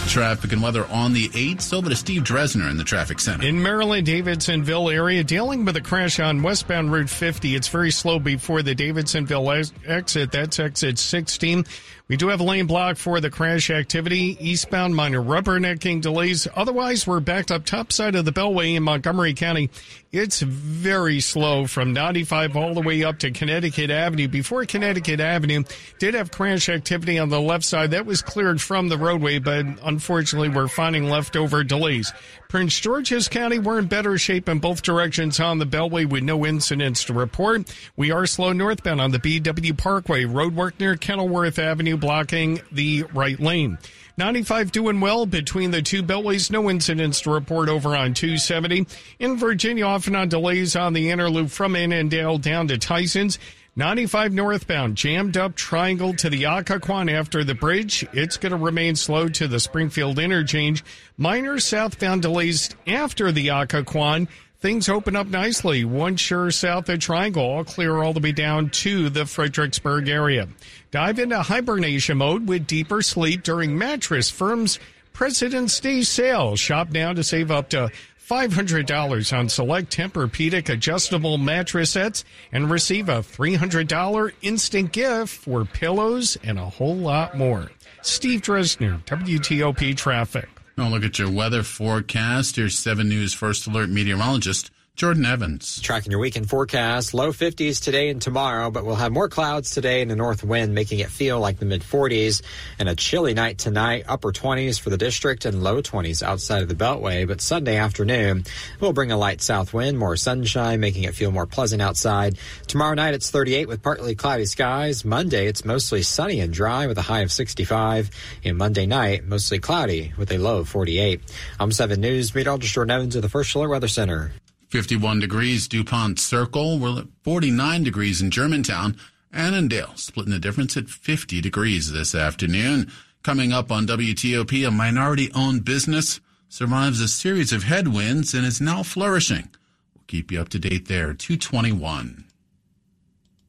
Traffic 0.09 0.53
and 0.53 0.63
weather 0.63 0.85
on 0.89 1.15
the 1.15 1.31
8th. 1.31 1.73
Over 1.73 1.89
to 1.89 1.97
Steve 1.97 2.23
Dresner 2.23 2.71
in 2.71 2.77
the 2.77 2.85
traffic 2.85 3.19
center. 3.19 3.47
In 3.47 3.63
Maryland, 3.63 4.07
Davidsonville 4.07 4.93
area, 4.93 5.25
dealing 5.25 5.65
with 5.65 5.75
a 5.77 5.81
crash 5.81 6.21
on 6.21 6.43
westbound 6.43 6.93
Route 6.93 7.09
50. 7.09 7.55
It's 7.55 7.69
very 7.69 7.91
slow 7.91 8.19
before 8.19 8.63
the 8.63 8.75
Davidsonville 8.75 9.73
exit. 9.87 10.31
That's 10.31 10.59
exit 10.59 10.99
16. 10.99 11.65
We 12.13 12.19
do 12.19 12.29
have 12.29 12.41
a 12.41 12.45
lane 12.45 12.67
block 12.67 12.99
for 12.99 13.21
the 13.21 13.31
crash 13.31 13.71
activity. 13.71 14.37
Eastbound 14.39 14.95
minor 14.95 15.23
rubbernecking 15.23 16.03
delays. 16.03 16.47
Otherwise, 16.55 17.07
we're 17.07 17.21
backed 17.21 17.51
up 17.51 17.65
top 17.65 17.91
side 17.91 18.15
of 18.15 18.27
the 18.27 18.33
Beltway 18.33 18.77
in 18.77 18.83
Montgomery 18.83 19.33
County. 19.33 19.71
It's 20.13 20.43
very 20.43 21.21
slow 21.21 21.67
from 21.67 21.95
95 21.95 22.55
all 22.55 22.75
the 22.75 22.83
way 22.83 23.03
up 23.03 23.19
to 23.21 23.31
Connecticut 23.31 23.91
Avenue. 23.91 24.29
Before 24.29 24.67
Connecticut 24.67 25.21
Avenue 25.21 25.65
did 25.99 26.13
have 26.13 26.31
crash 26.31 26.69
activity 26.69 27.19
on 27.19 27.31
the 27.31 27.41
left 27.41 27.65
side. 27.65 27.93
That 27.93 28.05
was 28.05 28.21
cleared 28.21 28.61
from 28.61 28.91
the 28.91 28.99
roadway, 28.99 29.39
but 29.39 29.65
unfortunately, 29.83 30.51
we're 30.51 30.69
finding 30.69 31.09
leftover 31.09 31.65
delays. 31.65 32.13
Prince 32.53 32.79
George's 32.81 33.29
County, 33.29 33.59
we're 33.59 33.79
in 33.79 33.87
better 33.87 34.19
shape 34.19 34.47
in 34.47 34.59
both 34.59 34.83
directions 34.83 35.41
on 35.41 35.59
the 35.59 35.65
Beltway 35.65 36.07
with 36.07 36.23
no 36.23 36.45
incidents 36.45 37.03
to 37.05 37.15
report. 37.15 37.75
We 37.97 38.11
are 38.11 38.27
slow 38.27 38.53
northbound 38.53 39.01
on 39.01 39.11
the 39.11 39.19
BW 39.19 39.79
Parkway. 39.79 40.25
Roadwork 40.25 40.79
near 40.79 40.95
Kenilworth 40.97 41.59
Avenue 41.59 41.97
blocking 41.97 42.61
the 42.71 43.05
right 43.15 43.41
lane. 43.41 43.79
95 44.19 44.71
doing 44.71 45.01
well 45.01 45.25
between 45.25 45.71
the 45.71 45.81
two 45.81 46.03
beltways. 46.03 46.51
No 46.51 46.69
incidents 46.69 47.23
to 47.23 47.31
report 47.31 47.71
over 47.71 47.97
on 47.97 48.13
270. 48.13 48.87
In 49.19 49.39
Virginia, 49.39 49.87
often 49.87 50.15
on 50.15 50.29
delays 50.29 50.77
on 50.77 50.93
the 50.93 51.09
inner 51.09 51.31
loop 51.31 51.49
from 51.49 51.75
Annandale 51.75 52.37
down 52.37 52.69
to 52.69 52.77
Tysons. 52.77 53.39
95 53.75 54.35
northbound, 54.35 54.99
jammed 54.99 55.39
up 55.39 55.55
triangle 55.55 56.13
to 56.13 56.29
the 56.29 56.43
Occoquan 56.43 57.11
after 57.11 57.43
the 57.43 57.55
bridge. 57.55 58.07
It's 58.13 58.37
going 58.37 58.53
to 58.53 58.59
remain 58.59 58.97
slow 58.97 59.29
to 59.31 59.49
the 59.49 59.59
Springfield 59.59 60.19
interchange. 60.19 60.85
Minor 61.17 61.59
southbound 61.59 62.21
delays 62.21 62.69
after 62.87 63.33
the 63.33 63.49
Occoquan. 63.49 64.29
Things 64.61 64.91
open 64.91 65.17
up 65.17 65.27
nicely. 65.27 65.87
One 65.87 66.17
sure 66.17 66.51
south 66.51 66.91
of 66.91 67.01
Triangle, 67.01 67.43
all 67.43 67.65
clear 67.65 68.03
all 68.03 68.13
the 68.13 68.21
way 68.21 68.33
down 68.33 68.69
to 68.71 69.09
the 69.09 69.25
Fredericksburg 69.25 70.07
area. 70.07 70.49
Dive 70.91 71.19
into 71.19 71.41
hibernation 71.41 72.19
mode 72.19 72.47
with 72.47 72.67
deeper 72.67 73.01
sleep 73.01 73.43
during 73.43 73.79
Mattress 73.79 74.29
Firm's 74.29 74.79
President's 75.15 75.81
Day 75.81 76.03
sale. 76.03 76.57
Shop 76.57 76.91
now 76.91 77.15
to 77.15 77.25
save 77.25 77.51
up 77.51 77.71
to 77.71 77.91
$500 78.29 79.39
on 79.39 79.49
select 79.49 79.95
Tempur-Pedic 79.95 80.69
adjustable 80.69 81.39
mattress 81.39 81.91
sets 81.91 82.25
and 82.51 82.71
receive 82.71 83.09
a 83.09 83.19
$300 83.19 84.33
instant 84.43 84.93
gift 84.93 85.31
for 85.31 85.65
pillows 85.65 86.37
and 86.43 86.59
a 86.59 86.65
whole 86.65 86.97
lot 86.97 87.37
more. 87.37 87.71
Steve 88.03 88.41
Dresner, 88.41 89.05
WTOP 89.05 89.97
Traffic. 89.97 90.49
Now 90.77 90.89
look 90.89 91.05
at 91.05 91.19
your 91.19 91.31
weather 91.31 91.63
forecast. 91.63 92.57
Here's 92.57 92.79
7 92.79 93.09
News 93.09 93.35
First 93.35 93.67
Alert 93.67 93.91
meteorologist 93.91 94.72
Jordan 94.95 95.25
Evans. 95.25 95.81
Tracking 95.81 96.13
your 96.13 96.21
weekend 96.21 96.51
forecast. 96.51 97.15
Low 97.15 97.33
50s 97.33 97.83
today 97.83 98.11
and 98.11 98.21
tomorrow, 98.21 98.71
but 98.71 98.85
we'll 98.85 98.95
have 98.95 99.11
more 99.11 99.29
clouds 99.29 99.71
today 99.71 100.03
and 100.03 100.13
a 100.13 100.17
north 100.17 100.45
wind, 100.45 100.75
making 100.75 100.99
it 100.99 101.09
feel 101.09 101.41
like 101.41 101.59
the 101.59 101.65
mid 101.65 101.81
40s. 101.81 102.43
And 102.79 102.91
a 102.91 102.95
chilly 102.95 103.33
night 103.33 103.57
tonight, 103.57 104.05
upper 104.07 104.33
20s 104.33 104.79
for 104.79 104.91
the 104.91 104.99
district 104.99 105.47
and 105.47 105.65
low 105.65 105.81
20s 105.81 106.23
outside 106.23 106.63
of 106.63 106.69
the 106.69 106.75
Beltway. 106.75 107.27
But 107.27 107.41
Sunday 107.41 107.79
afternoon, 107.79 108.45
we'll 108.81 108.93
bring 108.93 109.11
a 109.11 109.17
light 109.17 109.41
south 109.41 109.73
wind, 109.73 109.99
more 109.99 110.15
sunshine, 110.17 110.79
making 110.79 111.05
it 111.05 111.15
feel 111.15 111.33
more 111.33 111.47
pleasant 111.47 111.81
outside. 111.81 112.37
Tomorrow 112.67 112.95
night, 112.95 113.15
it's 113.15 113.31
38 113.31 113.69
with 113.69 113.83
partly 113.83 114.15
cloudy 114.15 114.45
skies. 114.45 115.07
Monday, 115.07 115.47
it's 115.47 115.65
mostly 115.65 116.03
sunny 116.03 116.41
and 116.41 116.53
dry 116.53 116.87
with 116.87 116.99
a 116.99 117.03
high 117.03 117.21
of 117.21 117.33
65. 117.33 118.11
And 118.45 118.59
Monday 118.59 118.85
night, 118.85 119.25
mostly 119.25 119.59
cloudy 119.59 120.13
with 120.19 120.31
a 120.31 120.39
low 120.39 120.59
of 120.59 120.69
48. 120.69 121.23
I'm 121.59 121.73
7 121.73 121.99
News 121.99 122.35
meteorologist 122.35 122.75
Jordan 122.75 122.91
Evans 122.91 123.17
of 123.17 123.23
the 123.23 123.31
First 123.31 123.55
Alert 123.55 123.71
Weather 123.71 123.89
Center. 123.89 124.33
51 124.73 125.21
degrees 125.21 125.69
DuPont 125.69 126.19
Circle. 126.19 126.79
We're 126.79 127.01
at 127.01 127.07
49 127.25 127.85
degrees 127.85 128.23
in 128.23 128.31
Germantown. 128.31 128.97
Annandale 129.31 129.95
splitting 129.97 130.33
the 130.33 130.39
difference 130.39 130.79
at 130.79 130.89
50 130.89 131.43
degrees 131.43 131.93
this 131.93 132.15
afternoon. 132.15 132.91
Coming 133.23 133.53
up 133.53 133.71
on 133.71 133.87
WTOP, 133.87 134.67
a 134.67 134.71
minority 134.71 135.31
owned 135.35 135.67
business 135.67 136.21
survives 136.49 137.03
a 137.03 137.09
series 137.09 137.53
of 137.53 137.65
headwinds 137.65 138.33
and 138.33 138.47
is 138.47 138.63
now 138.63 138.83
flourishing. 138.83 139.51
We'll 139.95 140.05
keep 140.07 140.33
you 140.33 140.41
up 140.41 140.49
to 140.49 140.59
date 140.59 140.89
there. 140.89 141.13
221. 141.13 142.25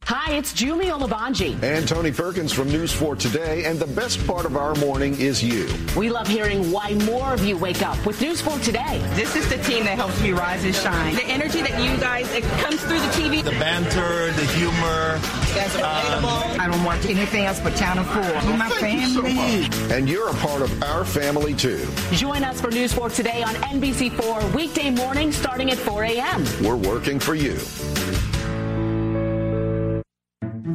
Hi, 0.05 0.33
it's 0.33 0.51
Julie 0.51 0.87
Olabanji. 0.87 1.61
And 1.63 1.87
Tony 1.87 2.11
Perkins 2.11 2.51
from 2.51 2.67
News 2.67 2.91
4 2.91 3.15
Today. 3.15 3.63
And 3.63 3.79
the 3.79 3.87
best 3.87 4.25
part 4.27 4.45
of 4.45 4.57
our 4.57 4.75
morning 4.75 5.17
is 5.19 5.41
you. 5.41 5.69
We 5.95 6.09
love 6.09 6.27
hearing 6.27 6.71
why 6.71 6.93
more 7.05 7.33
of 7.33 7.45
you 7.45 7.57
wake 7.57 7.81
up 7.81 8.05
with 8.05 8.19
News 8.19 8.41
4 8.41 8.59
Today. 8.59 9.01
This 9.13 9.37
is 9.37 9.47
the 9.49 9.57
team 9.59 9.85
that 9.85 9.95
helps 9.95 10.21
me 10.21 10.33
rise 10.33 10.65
and 10.65 10.75
shine. 10.75 11.15
The 11.15 11.23
energy 11.23 11.61
that 11.61 11.81
you 11.81 11.97
guys, 12.01 12.29
it 12.33 12.43
comes 12.61 12.81
through 12.81 12.99
the 12.99 13.07
TV. 13.07 13.43
The 13.43 13.51
banter, 13.51 14.31
the 14.33 14.45
humor. 14.47 15.19
That's 15.53 15.73
relatable. 15.75 16.53
Um, 16.53 16.59
I 16.59 16.67
don't 16.69 16.83
watch 16.83 17.05
anything 17.05 17.45
else 17.45 17.61
but 17.61 17.75
Channel 17.77 18.03
4. 18.03 18.23
You're 18.23 18.57
my 18.57 18.69
family. 18.71 19.69
So 19.71 19.95
and 19.95 20.09
you're 20.09 20.27
a 20.29 20.33
part 20.35 20.61
of 20.61 20.83
our 20.83 21.05
family, 21.05 21.53
too. 21.53 21.87
Join 22.11 22.43
us 22.43 22.59
for 22.59 22.69
News 22.71 22.91
4 22.91 23.09
Today 23.09 23.41
on 23.41 23.53
NBC4 23.55 24.53
weekday 24.53 24.89
morning 24.89 25.31
starting 25.31 25.71
at 25.71 25.77
4 25.77 26.03
a.m. 26.03 26.43
We're 26.61 26.75
working 26.75 27.19
for 27.19 27.35
you. 27.35 27.57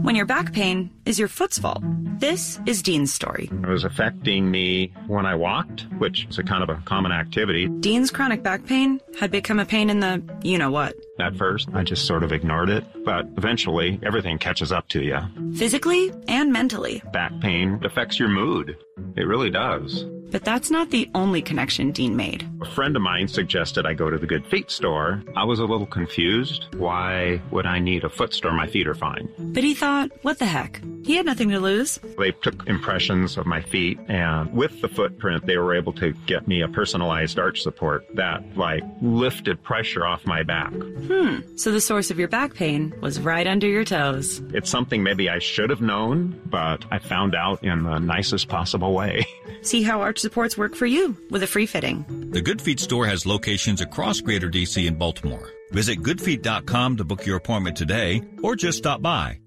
When 0.08 0.16
your 0.16 0.24
back 0.24 0.54
pain 0.54 0.88
is 1.04 1.18
your 1.18 1.28
foot's 1.28 1.58
fault. 1.58 1.82
This 2.18 2.58
is 2.64 2.80
Dean's 2.80 3.12
story. 3.12 3.50
It 3.52 3.68
was 3.68 3.84
affecting 3.84 4.50
me 4.50 4.90
when 5.06 5.26
I 5.26 5.34
walked, 5.34 5.82
which 5.98 6.26
is 6.30 6.38
a 6.38 6.42
kind 6.42 6.62
of 6.62 6.70
a 6.70 6.80
common 6.86 7.12
activity. 7.12 7.68
Dean's 7.68 8.10
chronic 8.10 8.42
back 8.42 8.64
pain 8.64 9.02
had 9.20 9.30
become 9.30 9.60
a 9.60 9.66
pain 9.66 9.90
in 9.90 10.00
the 10.00 10.22
you 10.42 10.56
know 10.56 10.70
what. 10.70 10.94
At 11.20 11.36
first, 11.36 11.68
I 11.74 11.82
just 11.82 12.06
sort 12.06 12.22
of 12.22 12.32
ignored 12.32 12.70
it, 12.70 12.84
but 13.04 13.26
eventually 13.36 14.00
everything 14.02 14.38
catches 14.38 14.72
up 14.72 14.88
to 14.88 15.02
you. 15.02 15.18
Physically 15.54 16.10
and 16.26 16.54
mentally. 16.54 17.02
Back 17.12 17.38
pain 17.40 17.78
affects 17.84 18.18
your 18.18 18.30
mood. 18.30 18.78
It 19.14 19.26
really 19.26 19.50
does. 19.50 20.06
But 20.30 20.44
that's 20.44 20.70
not 20.70 20.90
the 20.90 21.08
only 21.14 21.42
connection 21.42 21.90
Dean 21.90 22.16
made. 22.16 22.48
A 22.60 22.70
friend 22.70 22.94
of 22.96 23.02
mine 23.02 23.28
suggested 23.28 23.86
I 23.86 23.94
go 23.94 24.10
to 24.10 24.18
the 24.18 24.26
Good 24.26 24.46
Feet 24.46 24.70
store. 24.70 25.22
I 25.36 25.44
was 25.44 25.58
a 25.58 25.64
little 25.64 25.86
confused. 25.86 26.66
Why 26.76 27.40
would 27.50 27.66
I 27.66 27.78
need 27.78 28.04
a 28.04 28.08
foot 28.08 28.34
store? 28.34 28.52
My 28.52 28.66
feet 28.66 28.86
are 28.86 28.94
fine. 28.94 29.28
But 29.38 29.64
he 29.64 29.74
thought, 29.74 30.10
what 30.22 30.38
the 30.38 30.46
heck? 30.46 30.82
He 31.04 31.16
had 31.16 31.24
nothing 31.24 31.48
to 31.50 31.60
lose. 31.60 31.98
They 32.18 32.32
took 32.32 32.66
impressions 32.68 33.38
of 33.38 33.46
my 33.46 33.62
feet, 33.62 33.98
and 34.08 34.52
with 34.52 34.80
the 34.82 34.88
footprint, 34.88 35.46
they 35.46 35.56
were 35.56 35.74
able 35.74 35.92
to 35.94 36.12
get 36.26 36.46
me 36.46 36.60
a 36.60 36.68
personalized 36.68 37.38
arch 37.38 37.62
support 37.62 38.04
that, 38.14 38.42
like, 38.56 38.82
lifted 39.00 39.62
pressure 39.62 40.04
off 40.04 40.26
my 40.26 40.42
back. 40.42 40.72
Hmm. 40.72 41.38
So 41.56 41.72
the 41.72 41.80
source 41.80 42.10
of 42.10 42.18
your 42.18 42.28
back 42.28 42.54
pain 42.54 42.92
was 43.00 43.20
right 43.20 43.46
under 43.46 43.66
your 43.66 43.84
toes. 43.84 44.42
It's 44.52 44.68
something 44.68 45.02
maybe 45.02 45.30
I 45.30 45.38
should 45.38 45.70
have 45.70 45.80
known, 45.80 46.38
but 46.46 46.84
I 46.90 46.98
found 46.98 47.34
out 47.34 47.64
in 47.64 47.84
the 47.84 47.98
nicest 47.98 48.48
possible 48.48 48.92
way. 48.92 49.24
See 49.62 49.82
how 49.82 50.02
supports 50.18 50.58
work 50.58 50.74
for 50.74 50.86
you 50.86 51.16
with 51.30 51.42
a 51.42 51.46
free 51.46 51.66
fitting. 51.66 52.04
The 52.30 52.42
Good 52.42 52.60
Feet 52.60 52.80
store 52.80 53.06
has 53.06 53.26
locations 53.26 53.80
across 53.80 54.20
Greater 54.20 54.50
DC 54.50 54.86
and 54.86 54.98
Baltimore. 54.98 55.50
Visit 55.70 56.02
goodfeet.com 56.02 56.96
to 56.96 57.04
book 57.04 57.26
your 57.26 57.36
appointment 57.36 57.76
today 57.76 58.22
or 58.42 58.56
just 58.56 58.78
stop 58.78 59.02
by. 59.02 59.40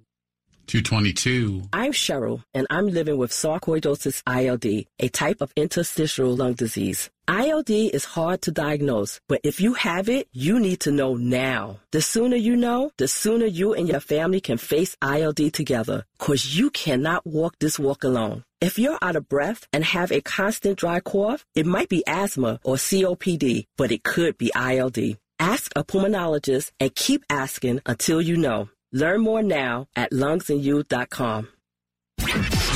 222. 0.72 1.64
I'm 1.74 1.92
Cheryl, 1.92 2.46
and 2.54 2.66
I'm 2.70 2.88
living 2.88 3.18
with 3.18 3.32
sarcoidosis 3.32 4.24
ILD, 4.26 4.86
a 5.00 5.10
type 5.10 5.42
of 5.42 5.52
interstitial 5.58 6.34
lung 6.34 6.54
disease. 6.54 7.10
ILD 7.28 7.70
is 7.70 8.06
hard 8.06 8.42
to 8.44 8.52
diagnose, 8.52 9.20
but 9.28 9.42
if 9.44 9.60
you 9.60 9.74
have 9.74 10.08
it, 10.08 10.30
you 10.32 10.62
need 10.62 10.80
to 10.80 10.92
know 10.94 11.16
now. 11.16 11.82
The 11.92 12.02
sooner 12.02 12.38
you 12.38 12.56
know, 12.56 12.90
the 12.96 13.10
sooner 13.10 13.48
you 13.48 13.74
and 13.74 13.90
your 13.90 14.00
family 14.00 14.40
can 14.40 14.58
face 14.58 14.96
ILD 15.02 15.54
together, 15.54 16.06
cause 16.20 16.56
you 16.56 16.70
cannot 16.70 17.28
walk 17.28 17.56
this 17.60 17.78
walk 17.78 18.06
alone. 18.06 18.46
If 18.62 18.80
you're 18.80 19.00
out 19.02 19.18
of 19.18 19.28
breath 19.28 19.68
and 19.74 19.84
have 19.84 20.10
a 20.14 20.22
constant 20.22 20.78
dry 20.80 21.02
cough, 21.02 21.46
it 21.54 21.66
might 21.66 21.90
be 21.90 22.02
asthma 22.08 22.62
or 22.64 22.76
COPD, 22.76 23.66
but 23.76 23.92
it 23.92 24.04
could 24.04 24.38
be 24.38 24.54
ILD. 24.56 25.18
Ask 25.38 25.74
a 25.76 25.84
pulmonologist 25.84 26.72
and 26.80 26.96
keep 26.96 27.26
asking 27.30 27.82
until 27.86 28.22
you 28.22 28.38
know. 28.38 28.70
Learn 28.94 29.22
more 29.22 29.42
now 29.42 29.88
at 29.96 30.12
lungsandyou.com. 30.12 31.48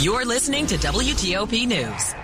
You're 0.02 0.26
listening 0.26 0.66
to 0.68 0.76
WTOP 0.76 1.68
News. 1.68 2.16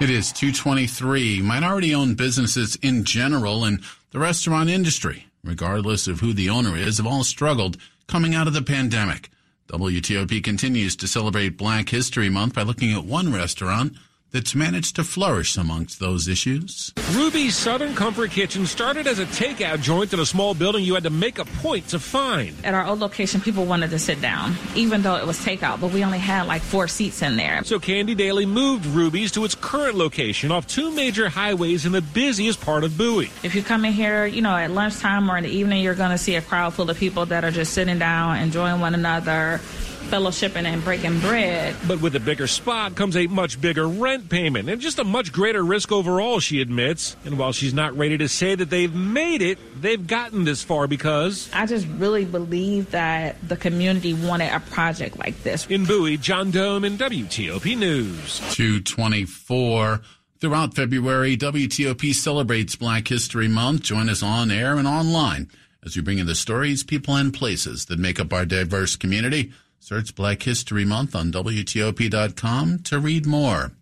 It 0.00 0.10
is 0.10 0.32
223. 0.32 1.42
Minority 1.42 1.94
owned 1.94 2.16
businesses 2.16 2.76
in 2.76 3.04
general 3.04 3.64
and 3.64 3.82
the 4.10 4.18
restaurant 4.18 4.70
industry, 4.70 5.26
regardless 5.42 6.06
of 6.06 6.20
who 6.20 6.32
the 6.32 6.50
owner 6.50 6.76
is, 6.76 6.98
have 6.98 7.06
all 7.06 7.24
struggled 7.24 7.76
coming 8.06 8.34
out 8.34 8.46
of 8.46 8.54
the 8.54 8.62
pandemic. 8.62 9.30
WTOP 9.68 10.42
continues 10.42 10.96
to 10.96 11.08
celebrate 11.08 11.58
Black 11.58 11.88
History 11.88 12.28
Month 12.28 12.54
by 12.54 12.62
looking 12.62 12.92
at 12.92 13.04
one 13.04 13.32
restaurant 13.32 13.94
that's 14.30 14.54
managed 14.54 14.96
to 14.96 15.04
flourish 15.04 15.56
amongst 15.56 16.00
those 16.00 16.28
issues. 16.28 16.92
Ruby's 17.12 17.56
Southern 17.56 17.94
Comfort 17.94 18.30
Kitchen 18.30 18.66
started 18.66 19.06
as 19.06 19.18
a 19.18 19.26
takeout 19.26 19.80
joint 19.80 20.12
in 20.12 20.20
a 20.20 20.26
small 20.26 20.54
building 20.54 20.84
you 20.84 20.94
had 20.94 21.04
to 21.04 21.10
make 21.10 21.38
a 21.38 21.44
point 21.44 21.88
to 21.88 21.98
find. 21.98 22.54
At 22.64 22.74
our 22.74 22.84
old 22.86 22.98
location, 22.98 23.40
people 23.40 23.64
wanted 23.64 23.90
to 23.90 23.98
sit 23.98 24.20
down, 24.20 24.54
even 24.74 25.02
though 25.02 25.16
it 25.16 25.26
was 25.26 25.38
takeout, 25.38 25.80
but 25.80 25.92
we 25.92 26.04
only 26.04 26.18
had 26.18 26.46
like 26.46 26.62
four 26.62 26.88
seats 26.88 27.22
in 27.22 27.36
there. 27.36 27.64
So 27.64 27.78
Candy 27.78 28.14
Daly 28.14 28.46
moved 28.46 28.86
Ruby's 28.86 29.32
to 29.32 29.44
its 29.44 29.54
current 29.54 29.96
location 29.96 30.52
off 30.52 30.66
two 30.66 30.90
major 30.90 31.28
highways 31.28 31.86
in 31.86 31.92
the 31.92 32.02
busiest 32.02 32.60
part 32.60 32.84
of 32.84 32.98
Bowie. 32.98 33.30
If 33.42 33.54
you 33.54 33.62
come 33.62 33.84
in 33.84 33.92
here, 33.92 34.26
you 34.26 34.42
know, 34.42 34.54
at 34.54 34.70
lunchtime 34.70 35.30
or 35.30 35.38
in 35.38 35.44
the 35.44 35.50
evening, 35.50 35.82
you're 35.82 35.94
going 35.94 36.10
to 36.10 36.18
see 36.18 36.36
a 36.36 36.42
crowd 36.42 36.74
full 36.74 36.90
of 36.90 36.98
people 36.98 37.26
that 37.26 37.44
are 37.44 37.50
just 37.50 37.72
sitting 37.72 37.98
down, 37.98 38.38
enjoying 38.38 38.80
one 38.80 38.94
another 38.94 39.60
fellowshipping 40.08 40.64
and 40.64 40.82
breaking 40.82 41.20
bread. 41.20 41.76
But 41.86 42.00
with 42.00 42.16
a 42.16 42.20
bigger 42.20 42.46
spot 42.46 42.94
comes 42.94 43.16
a 43.16 43.26
much 43.26 43.60
bigger 43.60 43.86
rent 43.86 44.28
payment 44.28 44.68
and 44.68 44.80
just 44.80 44.98
a 44.98 45.04
much 45.04 45.32
greater 45.32 45.62
risk 45.62 45.92
overall, 45.92 46.40
she 46.40 46.60
admits. 46.60 47.16
And 47.24 47.38
while 47.38 47.52
she's 47.52 47.74
not 47.74 47.96
ready 47.96 48.18
to 48.18 48.28
say 48.28 48.54
that 48.54 48.70
they've 48.70 48.94
made 48.94 49.42
it, 49.42 49.58
they've 49.80 50.04
gotten 50.04 50.44
this 50.44 50.62
far 50.62 50.86
because. 50.86 51.48
I 51.52 51.66
just 51.66 51.86
really 51.96 52.24
believe 52.24 52.90
that 52.92 53.36
the 53.46 53.56
community 53.56 54.14
wanted 54.14 54.52
a 54.52 54.60
project 54.60 55.18
like 55.18 55.42
this. 55.42 55.66
In 55.66 55.84
Bowie, 55.84 56.16
John 56.16 56.50
Domen 56.50 56.96
WTOP 56.96 57.76
News. 57.76 58.40
224. 58.54 60.00
Throughout 60.40 60.74
February, 60.74 61.36
WTOP 61.36 62.14
celebrates 62.14 62.76
Black 62.76 63.08
History 63.08 63.48
Month. 63.48 63.82
Join 63.82 64.08
us 64.08 64.22
on 64.22 64.52
air 64.52 64.76
and 64.76 64.86
online 64.86 65.50
as 65.84 65.96
we 65.96 66.02
bring 66.02 66.18
you 66.18 66.24
the 66.24 66.34
stories, 66.34 66.84
people, 66.84 67.16
and 67.16 67.34
places 67.34 67.86
that 67.86 67.98
make 67.98 68.20
up 68.20 68.32
our 68.32 68.44
diverse 68.44 68.94
community. 68.94 69.52
Search 69.80 70.14
Black 70.14 70.42
History 70.42 70.84
Month 70.84 71.14
on 71.14 71.32
WTOP.com 71.32 72.80
to 72.80 72.98
read 72.98 73.26
more. 73.26 73.72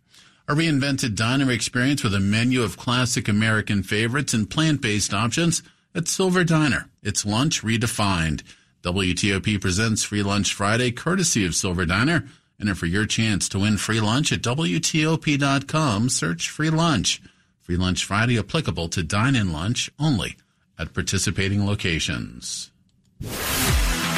A 0.48 0.54
reinvented 0.54 1.16
diner 1.16 1.50
experience 1.50 2.04
with 2.04 2.14
a 2.14 2.20
menu 2.20 2.62
of 2.62 2.76
classic 2.76 3.28
American 3.28 3.82
favorites 3.82 4.32
and 4.32 4.48
plant-based 4.48 5.12
options 5.12 5.62
at 5.94 6.06
Silver 6.06 6.44
Diner. 6.44 6.88
It's 7.02 7.26
lunch 7.26 7.62
redefined. 7.62 8.42
WTOP 8.82 9.60
presents 9.60 10.04
Free 10.04 10.22
Lunch 10.22 10.54
Friday, 10.54 10.92
courtesy 10.92 11.44
of 11.44 11.56
Silver 11.56 11.84
Diner. 11.86 12.28
And 12.60 12.78
for 12.78 12.86
your 12.86 13.06
chance 13.06 13.48
to 13.50 13.58
win 13.58 13.76
free 13.76 14.00
lunch 14.00 14.32
at 14.32 14.42
WTOP.com, 14.42 16.08
search 16.08 16.48
Free 16.48 16.70
Lunch. 16.70 17.20
Free 17.60 17.76
Lunch 17.76 18.04
Friday 18.04 18.38
applicable 18.38 18.88
to 18.90 19.02
dine-in 19.02 19.52
lunch 19.52 19.90
only 19.98 20.36
at 20.78 20.94
participating 20.94 21.66
locations. 21.66 22.70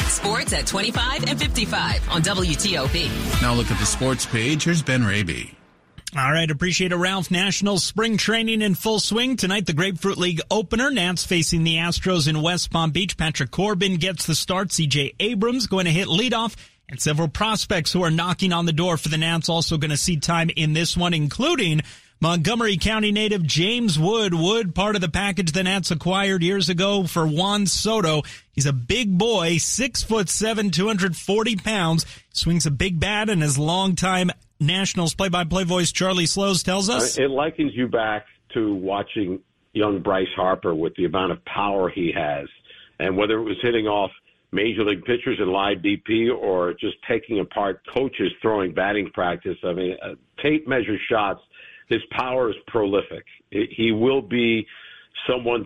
Sports 0.09 0.53
at 0.53 0.67
25 0.67 1.23
and 1.25 1.39
55 1.39 2.09
on 2.09 2.21
WTOP. 2.21 3.41
Now 3.41 3.53
look 3.53 3.71
at 3.71 3.79
the 3.79 3.85
sports 3.85 4.25
page. 4.25 4.63
Here's 4.63 4.81
Ben 4.81 5.03
Raby. 5.03 5.55
All 6.17 6.31
right, 6.31 6.49
appreciate 6.49 6.91
it. 6.91 6.95
Ralph 6.95 7.29
Nationals 7.29 7.83
spring 7.83 8.17
training 8.17 8.63
in 8.63 8.73
full 8.73 8.99
swing. 8.99 9.37
Tonight, 9.37 9.67
the 9.67 9.73
Grapefruit 9.73 10.17
League 10.17 10.41
opener. 10.49 10.89
Nats 10.89 11.23
facing 11.23 11.63
the 11.63 11.75
Astros 11.75 12.27
in 12.27 12.41
West 12.41 12.71
Palm 12.71 12.89
Beach. 12.89 13.15
Patrick 13.15 13.51
Corbin 13.51 13.97
gets 13.97 14.25
the 14.25 14.33
start. 14.33 14.69
CJ 14.69 15.13
Abrams 15.19 15.67
going 15.67 15.85
to 15.85 15.91
hit 15.91 16.07
leadoff. 16.07 16.55
And 16.89 16.99
several 16.99 17.27
prospects 17.27 17.93
who 17.93 18.01
are 18.01 18.09
knocking 18.09 18.51
on 18.51 18.65
the 18.65 18.73
door 18.73 18.97
for 18.97 19.09
the 19.09 19.19
Nats 19.19 19.49
also 19.49 19.77
going 19.77 19.91
to 19.91 19.97
see 19.97 20.17
time 20.17 20.49
in 20.49 20.73
this 20.73 20.97
one, 20.97 21.13
including 21.13 21.81
Montgomery 22.21 22.75
County 22.75 23.13
native 23.13 23.43
James 23.43 23.97
Wood. 23.97 24.33
Wood, 24.33 24.75
part 24.75 24.95
of 24.95 25.01
the 25.01 25.07
package 25.07 25.53
the 25.53 25.63
Nats 25.63 25.89
acquired 25.89 26.43
years 26.43 26.67
ago 26.67 27.05
for 27.05 27.25
Juan 27.25 27.65
Soto. 27.65 28.23
He's 28.51 28.65
a 28.65 28.73
big 28.73 29.17
boy, 29.17 29.57
six 29.57 30.03
foot 30.03 30.27
seven, 30.27 30.69
240 30.69 31.55
pounds, 31.55 32.05
swings 32.33 32.65
a 32.65 32.71
big 32.71 32.99
bat, 32.99 33.29
and 33.29 33.41
his 33.41 33.57
longtime 33.57 34.31
Nationals 34.59 35.13
play-by-play 35.13 35.63
voice 35.63 35.93
Charlie 35.93 36.25
Slowes 36.25 36.61
tells 36.61 36.89
us 36.89 37.17
it 37.17 37.31
likens 37.31 37.71
you 37.73 37.87
back 37.87 38.25
to 38.53 38.75
watching 38.75 39.39
young 39.71 40.01
Bryce 40.01 40.27
Harper 40.35 40.75
with 40.75 40.93
the 40.95 41.05
amount 41.05 41.31
of 41.31 41.45
power 41.45 41.89
he 41.89 42.11
has, 42.13 42.49
and 42.99 43.15
whether 43.15 43.39
it 43.39 43.43
was 43.43 43.55
hitting 43.61 43.87
off 43.87 44.11
major 44.51 44.83
league 44.83 45.05
pitchers 45.05 45.37
in 45.39 45.49
live 45.49 45.77
BP 45.77 46.35
or 46.35 46.73
just 46.73 46.97
taking 47.07 47.39
apart 47.39 47.81
coaches 47.93 48.33
throwing 48.41 48.73
batting 48.73 49.09
practice. 49.11 49.55
I 49.63 49.71
mean, 49.71 49.95
uh, 50.03 50.15
tape 50.43 50.67
measure 50.67 50.97
shots. 51.09 51.39
His 51.89 52.01
power 52.11 52.49
is 52.49 52.55
prolific. 52.67 53.25
He 53.49 53.91
will 53.91 54.21
be 54.21 54.65
someone 55.27 55.65